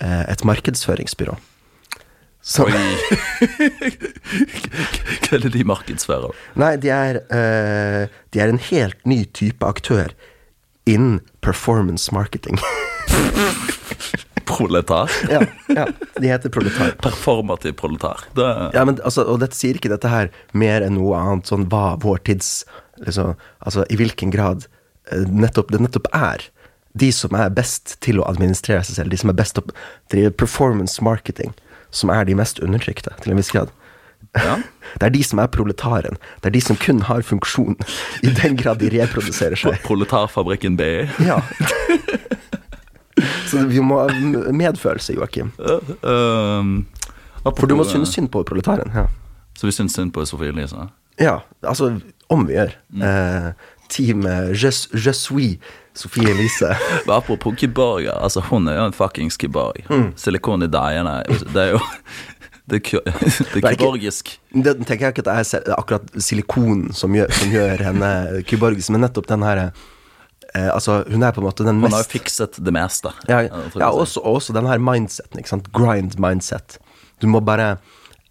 [0.00, 1.36] eh, et markedsføringsbyrå.
[2.48, 2.72] Som-!
[5.22, 6.32] Hva er det de markedsfører?
[6.56, 10.14] Nei, de er, uh, de er en helt ny type aktør
[10.88, 12.56] innen performance marketing.
[14.48, 15.12] Proletar?
[15.34, 15.84] ja, ja,
[16.16, 16.94] de heter proletar.
[17.04, 18.24] Performativ proletar.
[18.34, 21.68] Det, Ja, men altså, Og dette sier ikke dette her mer enn noe annet, sånn
[21.68, 22.64] hva vår tids
[23.04, 24.64] liksom, Altså i hvilken grad
[25.12, 26.48] eh, nettopp, det nettopp er
[26.98, 29.76] de som er best til å administrere seg selv, de som er best til å
[30.10, 31.52] drive performance marketing,
[31.90, 33.72] som er de mest undertrykte, til en viss grad.
[34.36, 34.58] Ja.
[34.98, 36.16] Det er de som er proletaren.
[36.40, 37.76] Det er de som kun har funksjon
[38.24, 39.76] i den grad de reproduserer seg.
[39.88, 41.04] Proletarfabrikken BI.
[41.26, 41.42] Ja.
[43.50, 44.06] Så vi må ha
[44.54, 45.50] medfølelse, Joakim.
[46.06, 46.86] Um,
[47.44, 48.92] For du må synes synd på proletaren.
[48.94, 49.08] Ja.
[49.58, 50.86] Så vi syns synd på Sofie Elise?
[51.18, 51.96] ja, altså
[52.30, 52.70] om vi gjør.
[53.02, 53.48] Eh,
[53.90, 55.58] team eh, je, je suis
[55.98, 56.70] Sofie Elise.
[57.18, 59.82] Apropos kyborger, altså hun er jo en fuckings kiborg.
[59.90, 60.10] Mm.
[60.18, 61.20] Silikon i deiene.
[61.28, 61.80] Det er jo
[62.68, 63.76] Det er, ku- det er er
[64.84, 68.10] tenker jeg ikke at det er akkurat silikon som som gjør henne
[68.44, 71.96] kyborgisk, men nettopp den her eh, Altså, hun er på en måte den mest Hun
[71.96, 73.12] har jo fikset det meste.
[73.28, 75.72] Ja, ja også, også den her mindseten, ikke sant?
[75.72, 76.76] Grind mindset.
[77.22, 77.78] Du må bare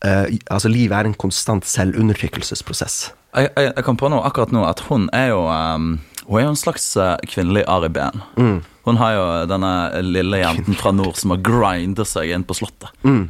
[0.06, 3.12] eh, Altså, livet er en konstant selvundertrykkelsesprosess.
[3.36, 5.98] Jeg, jeg, jeg kom på noe akkurat nå at hun er jo um,
[6.28, 8.22] Hun er jo en slags eh, kvinnelig Ari Behn.
[8.38, 8.58] Mm.
[8.88, 9.72] Hun har jo denne
[10.04, 12.92] lille jenten fra nord som har grindet seg inn på slottet.
[13.08, 13.30] Mm.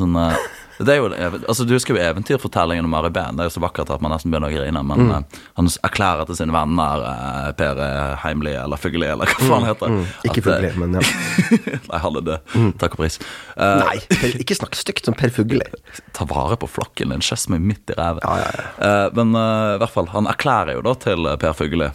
[0.00, 0.36] Sånn, eh,
[0.80, 1.08] det er jo,
[1.44, 3.36] altså Du husker jo eventyrfortellingen om Ari Behn.
[3.36, 4.80] Det er jo så vakkert at man nesten begynner å grine.
[4.88, 5.10] Men Mm.
[5.18, 7.82] eh, han erklærer til sine venner Per
[8.22, 10.06] Heimli eller Fugli eller hva faen heter Mm.
[10.24, 11.04] Ikke at, eh, Fugli, men ja.
[11.90, 12.78] Nei, han er død.
[12.80, 13.18] Takk og pris.
[13.58, 15.60] Uh, Nei, per, ikke snakk stygt som Per Fugli.
[16.16, 17.20] Ta vare på flokken din.
[17.20, 18.24] Kjess meg midt i ræven.
[18.24, 21.90] Ja, ja, Eh, men i hvert fall, han erklærer jo da til Per Fugli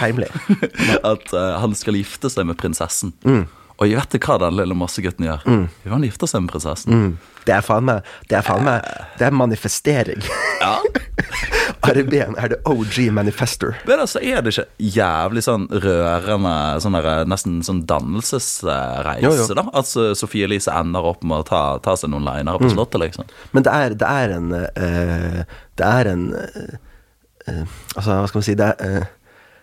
[0.00, 0.30] Heimlig.
[1.12, 3.14] at uh, han skal gifte seg med prinsessen.
[3.26, 3.44] Mm.
[3.74, 5.46] Og jeg vet hva den lille massegutten gjør?
[5.50, 5.64] Mm.
[5.82, 7.06] Jo, han gifter seg med prinsessen.
[7.44, 8.84] Det er faen meg Det er faen meg
[9.18, 10.22] Det er manifestering.
[10.60, 10.76] Ja.
[11.84, 13.74] RB-en er det OG manifester.
[13.88, 16.54] Men altså, er det ikke jævlig sånn rørende
[16.84, 19.48] sånn der, Nesten sånn dannelsesreise, Jo, jo.
[19.58, 19.66] da?
[19.66, 23.02] At altså, Sofie Elise ender opp med å ta, ta seg noen linere på Slottet,
[23.02, 23.28] liksom.
[23.56, 26.78] Men det er, det er en uh, Det er en uh,
[27.50, 29.12] uh, Altså, hva skal man si Det er, eh,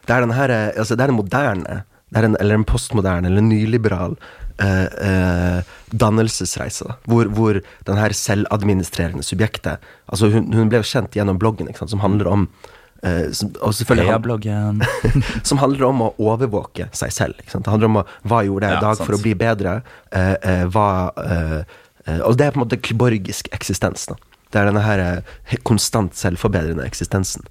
[0.08, 1.84] det er den her eh, Altså, det er en moderne
[2.16, 4.18] er en, Eller en postmoderne eller en nyliberal
[4.60, 6.88] eh, eh, dannelsesreise.
[6.89, 9.80] Da, hvor, hvor den her selvadministrerende subjektet
[10.12, 12.47] Altså, hun, hun ble jo kjent gjennom bloggen, sant, som handler om
[13.02, 14.84] Uh, som, og han-
[15.49, 17.39] som handler om å overvåke seg selv.
[17.49, 19.08] Det handler om å, hva gjorde jeg i Ja, dag sant.
[19.08, 19.72] for å bli bedre.
[20.14, 20.86] Uh, uh, hva,
[22.28, 24.06] og det er på en måte kyborgisk eksistens.
[24.06, 24.20] Da.
[24.54, 25.02] Det er denne her
[25.66, 27.49] konstant selvforbedrende eksistensen.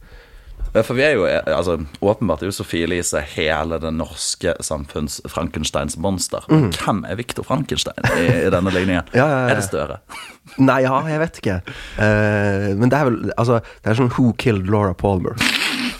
[0.70, 5.18] For vi er jo, eh, altså, åpenbart er jo Sofie Elise hele det norske samfunns
[5.28, 6.44] Frankensteins monster.
[6.50, 6.70] Mm.
[6.70, 9.08] hvem er Viktor Frankenstein i, i denne ligningen?
[9.20, 9.48] Ja, ja, ja.
[9.50, 9.98] Er det Støre?
[10.68, 11.56] Nei, ja, jeg vet ikke.
[11.98, 15.34] Uh, men det er vel Altså, det er sånn Who killed Laura Palmer?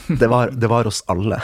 [0.09, 1.39] Det var, det var oss alle.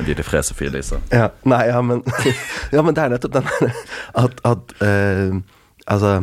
[0.00, 1.00] De fred Sofie Elise.
[1.12, 2.04] Ja, nei, ja, men
[2.74, 3.80] Ja, men det er nettopp den der
[4.20, 5.40] at, at uh,
[5.90, 6.20] Altså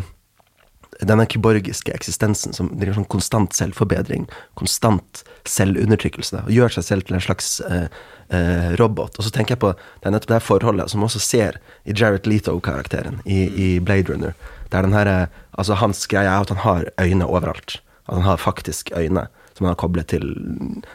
[1.06, 4.26] denne kyborgiske eksistensen som driver sånn konstant selvforbedring,
[4.58, 7.88] konstant selvundertrykkelse, og gjør seg selv til en slags eh,
[8.34, 9.18] eh, robot.
[9.18, 12.30] Og så tenker jeg på det er nettopp det forholdet som også ser i Jared
[12.30, 14.34] Leto-karakteren i, i Blade Runner.
[14.68, 17.80] Det er den her, eh, altså Hans greie er at han har øyne overalt.
[18.08, 19.28] At han har faktisk øyne
[19.58, 20.26] som han har koblet til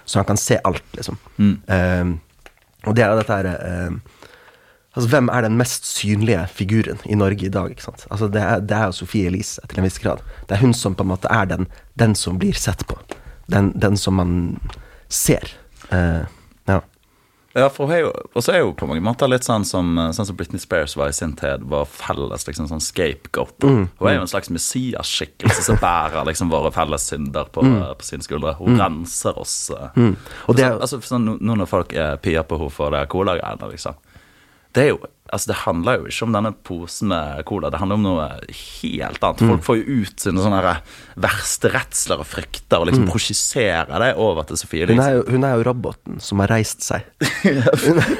[0.05, 1.19] Så han kan se alt, liksom.
[1.67, 2.13] Eh,
[2.87, 3.97] og det er dette her eh,
[4.95, 7.71] Altså, Hvem er den mest synlige figuren i Norge i dag?
[7.71, 8.07] ikke sant?
[8.11, 10.21] Altså, Det er, det er jo Sofie Elise til en viss grad.
[10.49, 11.67] Det er hun som på en måte er den,
[11.97, 12.99] den som blir sett på.
[13.49, 14.61] Den, den som man
[15.09, 15.49] ser.
[15.93, 16.25] Uh,
[16.69, 16.81] ja.
[17.55, 19.91] Ja, for hun er jo, Og så er hun på mange måter litt sånn som,
[20.17, 23.59] sånn som Britney Spears var i sin tid, var felles liksom sånn scapegoat.
[23.65, 28.07] Mm, Hun er jo en slags messias-skikkelse som bærer liksom våre felles synder på, på
[28.07, 28.55] sine skuldre.
[28.61, 29.71] Hun renser oss.
[29.71, 29.89] eh.
[29.97, 30.17] Mm.
[30.49, 33.09] Og det er- altså, sånn, nå- nå når folk er pia på henne for det
[33.09, 33.95] cola-greiene, liksom.
[34.73, 35.03] Det er jo
[35.33, 39.23] Altså, det handler jo ikke om denne posen med cola, det handler om noe helt
[39.25, 39.41] annet.
[39.41, 40.75] Folk får jo ut sine sånne
[41.25, 45.47] verste redsler og frykter og liksom projiserer det over til Sofie Hun, er jo, hun
[45.49, 47.09] er jo roboten som har reist seg.
[47.33, 48.13] Hun er,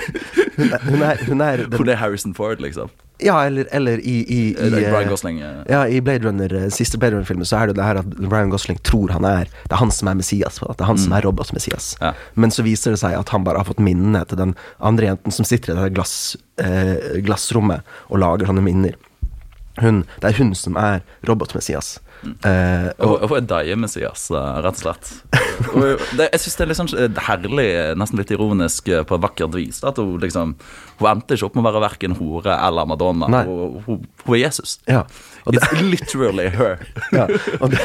[0.57, 2.89] hun er, hun er, hun er Hun er Harrison Ford, liksom.
[3.23, 5.39] Ja, eller, eller i, i, i Eh, Ryan eh, Gosling.
[5.69, 8.17] Ja, i Blade Runner, eh, siste Blade Runner-filmen så er det jo det her at
[8.19, 10.59] Ryan Gosling tror han er Det er han som er Messias.
[10.63, 11.93] At det er han som er robot-Messias.
[12.01, 12.13] Ja.
[12.35, 15.35] Men så viser det seg at han bare har fått minnene til den andre jenten
[15.35, 18.99] som sitter i det glass, eh, glassrommet og lager sånne minner.
[19.81, 21.97] Hun, det er hun som er robot-Messias.
[22.23, 25.11] Eh, Og, og, og et Daie-Messias, eh, rett og slett.
[25.73, 27.67] Og det, jeg syns det er litt sånn eh, herlig,
[27.99, 29.81] nesten litt ironisk eh, på vakkert vis.
[29.87, 30.55] At hun liksom
[31.01, 33.29] Hun endte ikke opp med å være verken hore eller Madonna.
[33.47, 34.77] Hun, hun, hun er Jesus.
[34.91, 35.03] ja.
[35.47, 36.79] Det, It's literally her.
[37.19, 37.25] ja,
[37.59, 37.81] og det,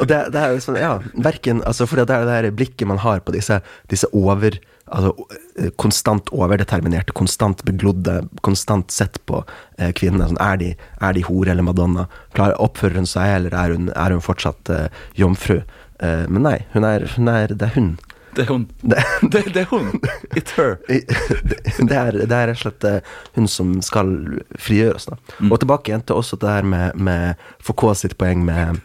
[0.00, 2.88] og det, det er jo sånn, ja, verken Altså, for det er det her blikket
[2.90, 3.60] man har på disse,
[3.92, 4.58] disse over
[4.90, 5.12] Altså
[5.58, 9.42] eh, konstant overdeterminerte, konstant beglodde, konstant sett på
[9.78, 10.30] eh, kvinnene.
[10.30, 10.72] Sånn, er, de,
[11.04, 12.08] er de hore eller madonna?
[12.36, 14.86] Klar, oppfører hun seg, eller er hun, er hun fortsatt eh,
[15.18, 15.60] jomfru?
[16.00, 17.96] Eh, men nei, hun er, hun er Det er hun.
[18.36, 18.66] Det er hun.
[18.82, 19.88] Det, Det, det er hun.
[20.36, 20.76] It's her.
[20.88, 24.12] det, er, det er rett og slett eh, hun som skal
[24.58, 25.08] frigjøre oss.
[25.38, 25.50] Mm.
[25.50, 28.78] Og tilbake igjen til også det her med, med Foucault sitt poeng med,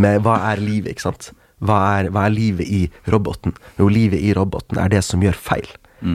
[0.00, 1.30] med hva er livet, ikke sant?
[1.60, 3.54] Hva er, hva er livet i roboten?
[3.78, 5.68] Jo, livet i roboten er det som gjør feil.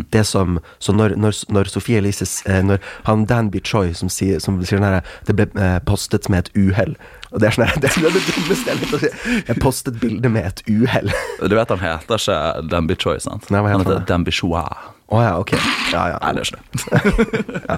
[0.09, 4.39] Det som, så når, når, når Sofie Elise eh, Når han Danby Choi som sier,
[4.41, 6.95] som sier denne, Det ble eh, postet med et uhell.
[7.29, 9.11] Og det er sånn Det er det dummeste jeg vet å si.
[9.51, 11.13] Jeg postet bildet med et uhell.
[11.37, 12.39] Du vet han heter ikke
[12.71, 13.49] Danby Choi, sant?
[13.53, 14.01] Nei, han heter?
[14.09, 14.65] Danby Choa.
[15.05, 15.53] Å ja, ok.
[15.93, 16.19] Ja, ja.
[16.23, 17.65] Nei, det er ikke det.
[17.69, 17.77] ja.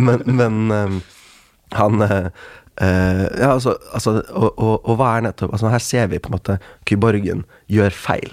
[0.00, 1.00] Men, men um,
[1.76, 2.30] han eh,
[2.80, 6.32] eh, Ja, altså, altså og, og, og hva er nettopp altså Her ser vi på
[6.32, 6.58] en måte
[6.88, 8.32] Kyborgen gjør feil.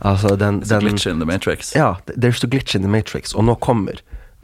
[0.00, 1.74] Altså den, It's a den glitch in the Matrix.
[1.76, 3.98] Ja, there's a glitch in the matrix, og nå kommer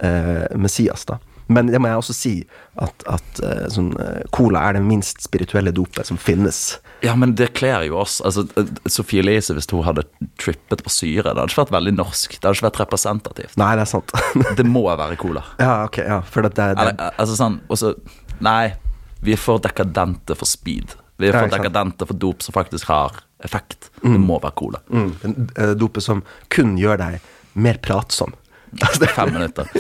[0.05, 1.17] uh, Messias, da.
[1.53, 2.33] Men det må jeg også si,
[2.81, 3.91] at, at uh, sånn,
[4.33, 6.61] cola er det minst spirituelle dopet som finnes.
[7.05, 8.21] Ja, men det kler jo oss.
[8.25, 8.45] Altså,
[8.85, 10.05] Sophie Elise, hvis hun hadde
[10.41, 12.37] trippet på syre, det hadde ikke vært veldig norsk.
[12.37, 13.57] Det hadde ikke vært representativt.
[13.61, 14.13] Nei, det er sant.
[14.59, 15.45] Det må være cola.
[15.61, 17.97] ja, ok, ja, for det, det, det Eller, altså sånn, også,
[18.43, 18.75] Nei,
[19.23, 20.95] vi er for dekadente for speed.
[21.23, 23.91] Vi er for dekadente for dop som faktisk har effekt.
[24.03, 24.81] Det må være cola.
[24.91, 27.21] mm, En, uh, dopet som kun gjør deg
[27.55, 28.35] mer pratsom.
[28.81, 29.69] Altså, det, Fem minutter.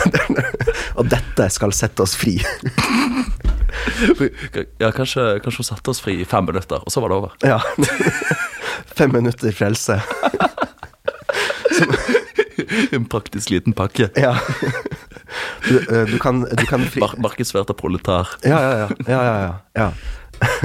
[0.98, 2.38] og dette skal sette oss fri.
[4.80, 7.36] Ja, kanskje, kanskje hun satte oss fri i fem minutter, og så var det over.
[7.44, 7.60] ja.
[8.96, 9.98] Fem minutter frelse.
[12.96, 14.08] En praktisk liten pakke.
[14.16, 14.34] Ja.
[15.66, 17.02] Du, eh, du kan, du kan fri...
[17.02, 18.30] Mar markedsført av proletar.
[18.46, 18.88] Ja, ja, ja.
[19.06, 19.90] ja, ja, ja, ja.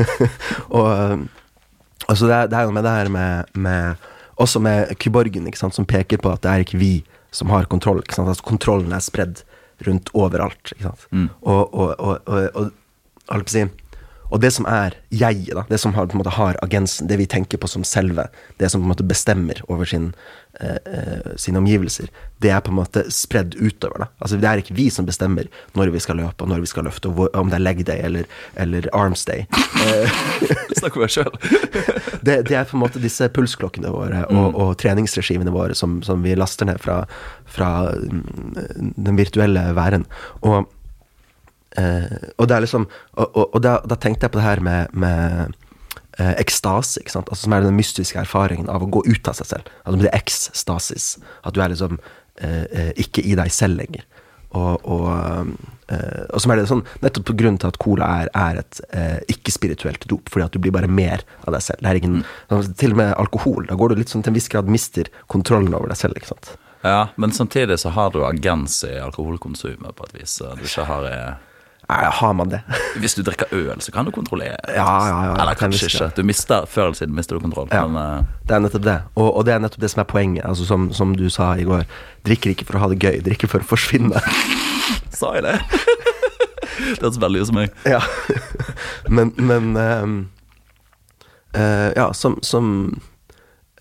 [0.78, 1.18] og eh,
[2.08, 4.12] altså det, er, det er jo med det her med, med
[4.42, 6.94] Også med kyborgen, ikke sant, som peker på at det er ikke vi
[7.36, 8.02] som har kontroll.
[8.04, 8.32] Ikke sant?
[8.32, 9.44] Altså kontrollen er spredd
[9.88, 10.74] rundt overalt.
[10.74, 11.06] Ikke sant?
[11.12, 11.30] Mm.
[11.42, 12.74] Og, og, og, og, og,
[13.32, 13.46] og
[14.30, 17.20] og det som er jeget, da, det som har, på en måte har agensen, det
[17.22, 18.28] vi tenker på som selve,
[18.60, 20.12] det som på en måte bestemmer over sin,
[20.60, 22.10] eh, eh, sine omgivelser,
[22.42, 24.06] det er på en måte spredd utover.
[24.06, 24.10] Da.
[24.20, 26.88] Altså, det er ikke vi som bestemmer når vi skal løpe, og når vi skal
[26.90, 29.46] løfte, og hvor, om det er leg day eller, eller arms day.
[30.76, 31.32] Snakk Snakker deg sjøl.
[32.26, 36.24] det, det er på en måte disse pulsklokkene våre og, og treningsregimene våre som, som
[36.26, 37.04] vi laster ned fra,
[37.50, 40.06] fra mm, den virtuelle væren.
[40.42, 40.66] Og,
[41.78, 44.62] eh, og det er liksom Og, og, og da, da tenkte jeg på det her
[44.64, 45.54] med, med
[46.20, 47.32] eh, ekstase, ikke sant?
[47.32, 49.72] Altså, som er den mystiske erfaringen av å gå ut av seg selv.
[49.84, 51.08] Altså det er ekstasis.
[51.44, 51.98] At du er liksom
[52.42, 54.06] eh, eh, ikke i deg selv lenger.
[54.56, 55.48] Og, og,
[55.92, 58.80] eh, og som er det sånn nettopp på grunn til at cola er, er et
[58.96, 61.82] eh, ikke-spirituelt dop, fordi at du blir bare mer av deg selv.
[61.84, 63.66] Det er ingen, altså, til og med alkohol.
[63.68, 66.32] Da går du litt sånn til en viss grad mister kontrollen over deg selv, ikke
[66.32, 66.54] sant.
[66.86, 70.38] Ja, men samtidig så har du agens i alkoholkonsumet på et vis.
[70.40, 71.20] Du ikke har i
[71.88, 72.62] Har man det?
[73.02, 74.58] Hvis du drikker øl, så kan du kontrollere.
[74.68, 76.12] Ja, ja, ja, Eller kanskje ikke.
[76.18, 77.68] Du mister, Før eller siden mister du kontroll.
[77.72, 77.88] Ja.
[77.88, 78.26] Men uh...
[78.48, 78.98] Det er nettopp det.
[79.16, 80.46] Og, og det er nettopp det som er poenget.
[80.46, 81.86] Altså som, som du sa i går,
[82.26, 84.22] drikker ikke for å ha det gøy, drikker for å forsvinne.
[85.20, 85.58] sa jeg det?
[86.98, 87.76] det høres veldig ut som meg.
[87.86, 88.02] ja.
[89.10, 90.08] Men, men uh,
[91.58, 92.98] uh, Ja, som, som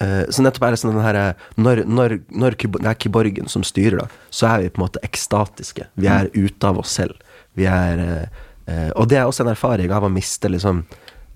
[0.02, 1.16] Så nettopp er det sånn den her
[1.56, 5.02] Når, når, når det er kyborgen som styrer, da, så er vi på en måte
[5.06, 5.86] ekstatiske.
[5.94, 7.14] Vi er ute av oss selv.
[7.54, 10.80] Vi er eh, eh, Og det er også en erfaring av å miste liksom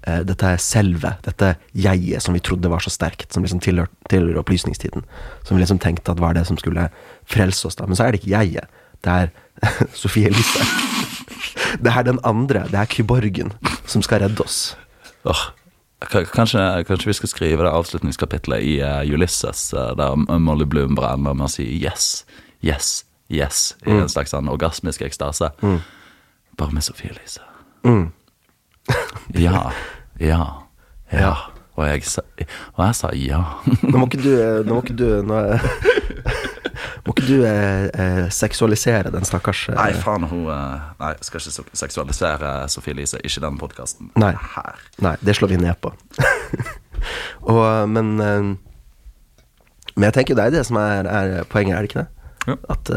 [0.03, 4.41] eh, dette selve, dette jeget som vi trodde var så sterkt, som liksom tilhør, tilhører
[4.43, 5.07] opplysningstiden.
[5.47, 6.89] Som vi liksom tenkte at var det som skulle
[7.31, 7.87] frelse oss, da.
[7.87, 8.67] Men så er det ikke jeget.
[9.07, 9.31] Det er
[10.03, 10.67] Sofie Elise.
[11.85, 13.51] Det er den andre, det er kyborgen,
[13.87, 14.75] som skal redde oss.
[15.23, 15.53] K-
[16.01, 21.35] kanskje, kanskje vi skal skrive det avslutningskapitlet i uh, Ulysses, uh, der Molly Bloom brenner
[21.35, 22.25] med å si yes,
[22.63, 25.53] yes, yes, i en slags sånn orgasmisk ekstase.
[26.59, 27.45] Bare med Sofie Elise.
[27.87, 28.09] Mm.
[29.37, 29.69] Ja,
[30.17, 30.45] ja,
[31.13, 31.35] ja.
[31.79, 32.25] Og jeg, sa,
[32.75, 33.43] og jeg sa ja.
[33.85, 35.43] Nå må ikke du eh, Nå må ikke du nå,
[37.09, 41.41] Må ikke du eh, eh, seksualisere den stakkars eh, Nei, faen, hun eh, Nei, skal
[41.41, 44.11] ikke seksualisere Sofie Elise, ikke den podkasten.
[44.21, 44.35] Nei.
[45.01, 45.95] Nei, det slår vi ned på.
[47.55, 48.53] Og, men eh,
[49.95, 52.09] Men jeg tenker jo det er det som er, er poenget, er det ikke det?
[52.49, 52.57] Ja.
[52.71, 52.91] At,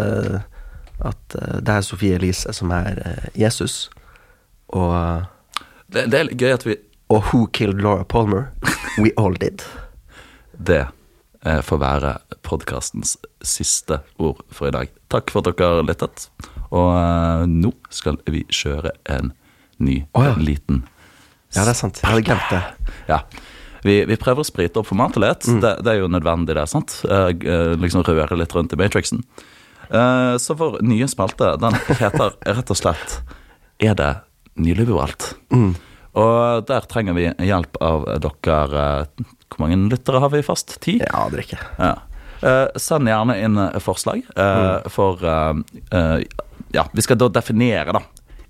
[1.12, 1.36] at
[1.66, 3.00] det er Sofie Elise som er
[3.36, 3.90] Jesus,
[4.70, 5.24] og,
[5.92, 6.76] Det, det er gøy at vi
[7.12, 8.52] og Who Killed Laura Palmer?
[8.98, 9.64] We all did.
[10.68, 10.86] Det
[11.42, 12.10] får være
[12.46, 14.92] podkastens siste ord for i dag.
[15.10, 16.28] Takk for at dere lyttet.
[16.72, 19.34] Og eh, nå skal vi kjøre en
[19.82, 20.36] ny oh, ja.
[20.40, 20.84] liten
[21.52, 22.00] Ja, det er sant.
[22.00, 22.62] Jeg hadde glemt det.
[23.12, 23.24] Ja.
[23.82, 25.48] Vi, vi prøver å sprite opp formatet litt.
[25.50, 25.62] Mm.
[25.64, 26.68] Det, det er jo nødvendig, det.
[26.70, 27.00] sant?
[27.10, 29.24] Eh, eh, liksom røre litt rundt i Matrixen.
[29.90, 33.18] Eh, så vår nye spalte, den heter rett og slett
[33.82, 34.12] Er det
[34.62, 35.34] nyliberalt?
[35.52, 35.74] Mm.
[36.22, 38.86] Og der trenger vi hjelp av dere.
[39.52, 40.78] Hvor mange lyttere har vi fast?
[40.82, 40.98] Ti?
[41.04, 41.92] Ja, det er ikke Ja.
[42.42, 45.54] Eh, send gjerne inn eh, forslag, eh, for eh,
[45.92, 46.24] eh,
[46.74, 48.02] Ja, vi skal da definere, da.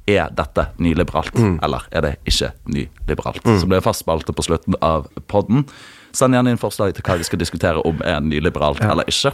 [0.08, 3.43] Er dette nyliberalt, eller er det ikke nyliberalt?
[3.45, 5.66] Så blir det fast spalte på slutten av podden.
[6.14, 9.32] Send gjerne inn forslag til hva vi skal diskutere om er nyliberalt eller ikke.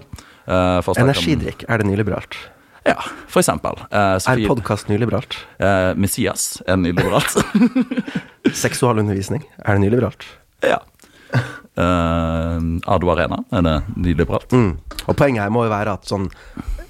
[0.47, 2.35] Eh, Energidrikk, er det nyliberalt?
[2.87, 2.95] Ja,
[3.27, 3.79] for eksempel.
[3.91, 5.37] Eh, Er Sofie, podkast nyliberalt?
[5.59, 7.35] eh, Messias er nyliberalt.
[8.65, 10.25] Seksualundervisning, er det nyliberalt?
[10.63, 10.79] ja.
[11.77, 14.49] Eh, Ado Arena, er det nyliberalt?
[14.49, 14.71] Mm.
[15.05, 16.25] Og poenget her må jo være at sånn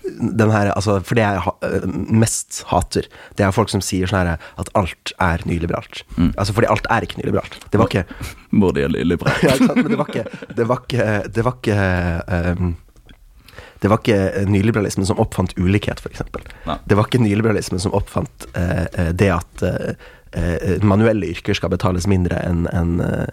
[0.07, 1.87] den her, altså, For det jeg ha, øh,
[2.23, 3.07] mest hater,
[3.37, 6.03] det er folk som sier sånn her at alt er nyliberalt.
[6.37, 7.59] Altså fordi alt er ikke nyliberalt.
[7.71, 8.05] Det var ikke
[8.51, 9.43] Hvor er nyliberalt.
[9.47, 9.57] ja.
[9.75, 10.25] Men det var ikke
[10.55, 11.79] Det var ikke, det var ikke
[12.37, 12.75] ehm,
[13.81, 16.23] det var ikke nyliberalismen som oppfant ulikhet, f.eks.
[16.85, 21.71] Det var ikke nyliberalismen som oppfant eh, eh, det at eh, eh, manuelle yrker skal
[21.73, 22.65] betales mindre enn
[23.03, 23.25] eh,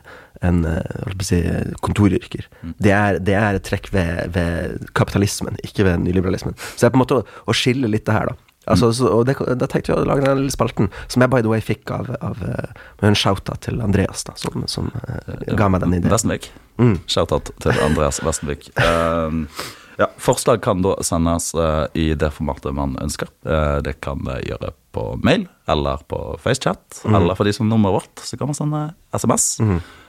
[0.45, 1.43] eh, på å si,
[1.85, 2.49] kontoryrker.
[2.77, 6.59] Det, er, det er et trekk ved, ved kapitalismen, ikke ved nyliberalismen.
[6.75, 8.41] Så det er på en måte å, å skille litt det her, da.
[8.65, 11.43] Altså, så, og det, da tenkte vi å lage den lille spalten, som jeg by
[11.45, 15.35] the way fikk av, av eh, med en shout-out til Andreas, da, som, som uh,
[15.59, 16.13] ga meg den ideen.
[16.13, 16.49] Vestenvik.
[16.81, 16.97] Mm.
[17.05, 18.71] Shout-out til Andreas Vestenvik.
[18.81, 19.45] Um,
[20.01, 23.31] ja, forslag kan da sendes uh, i det formatet man ønsker.
[23.47, 27.03] Uh, det kan det gjøre på mail eller på FaceChat.
[27.09, 28.85] Eller for de som har nummeret vårt, så kan man sende
[29.15, 29.49] SMS.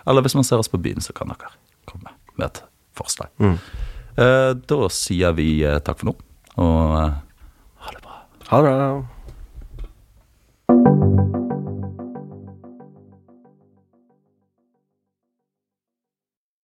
[0.05, 1.53] Eller hvis man ser oss på byen, så kan dere
[1.89, 2.61] komme med et
[2.97, 3.33] forslag.
[3.41, 5.49] Eh, da sier vi
[5.83, 6.15] takk for nå,
[6.61, 6.95] og
[7.81, 8.23] ha det bra.
[8.51, 9.14] Ha det bra.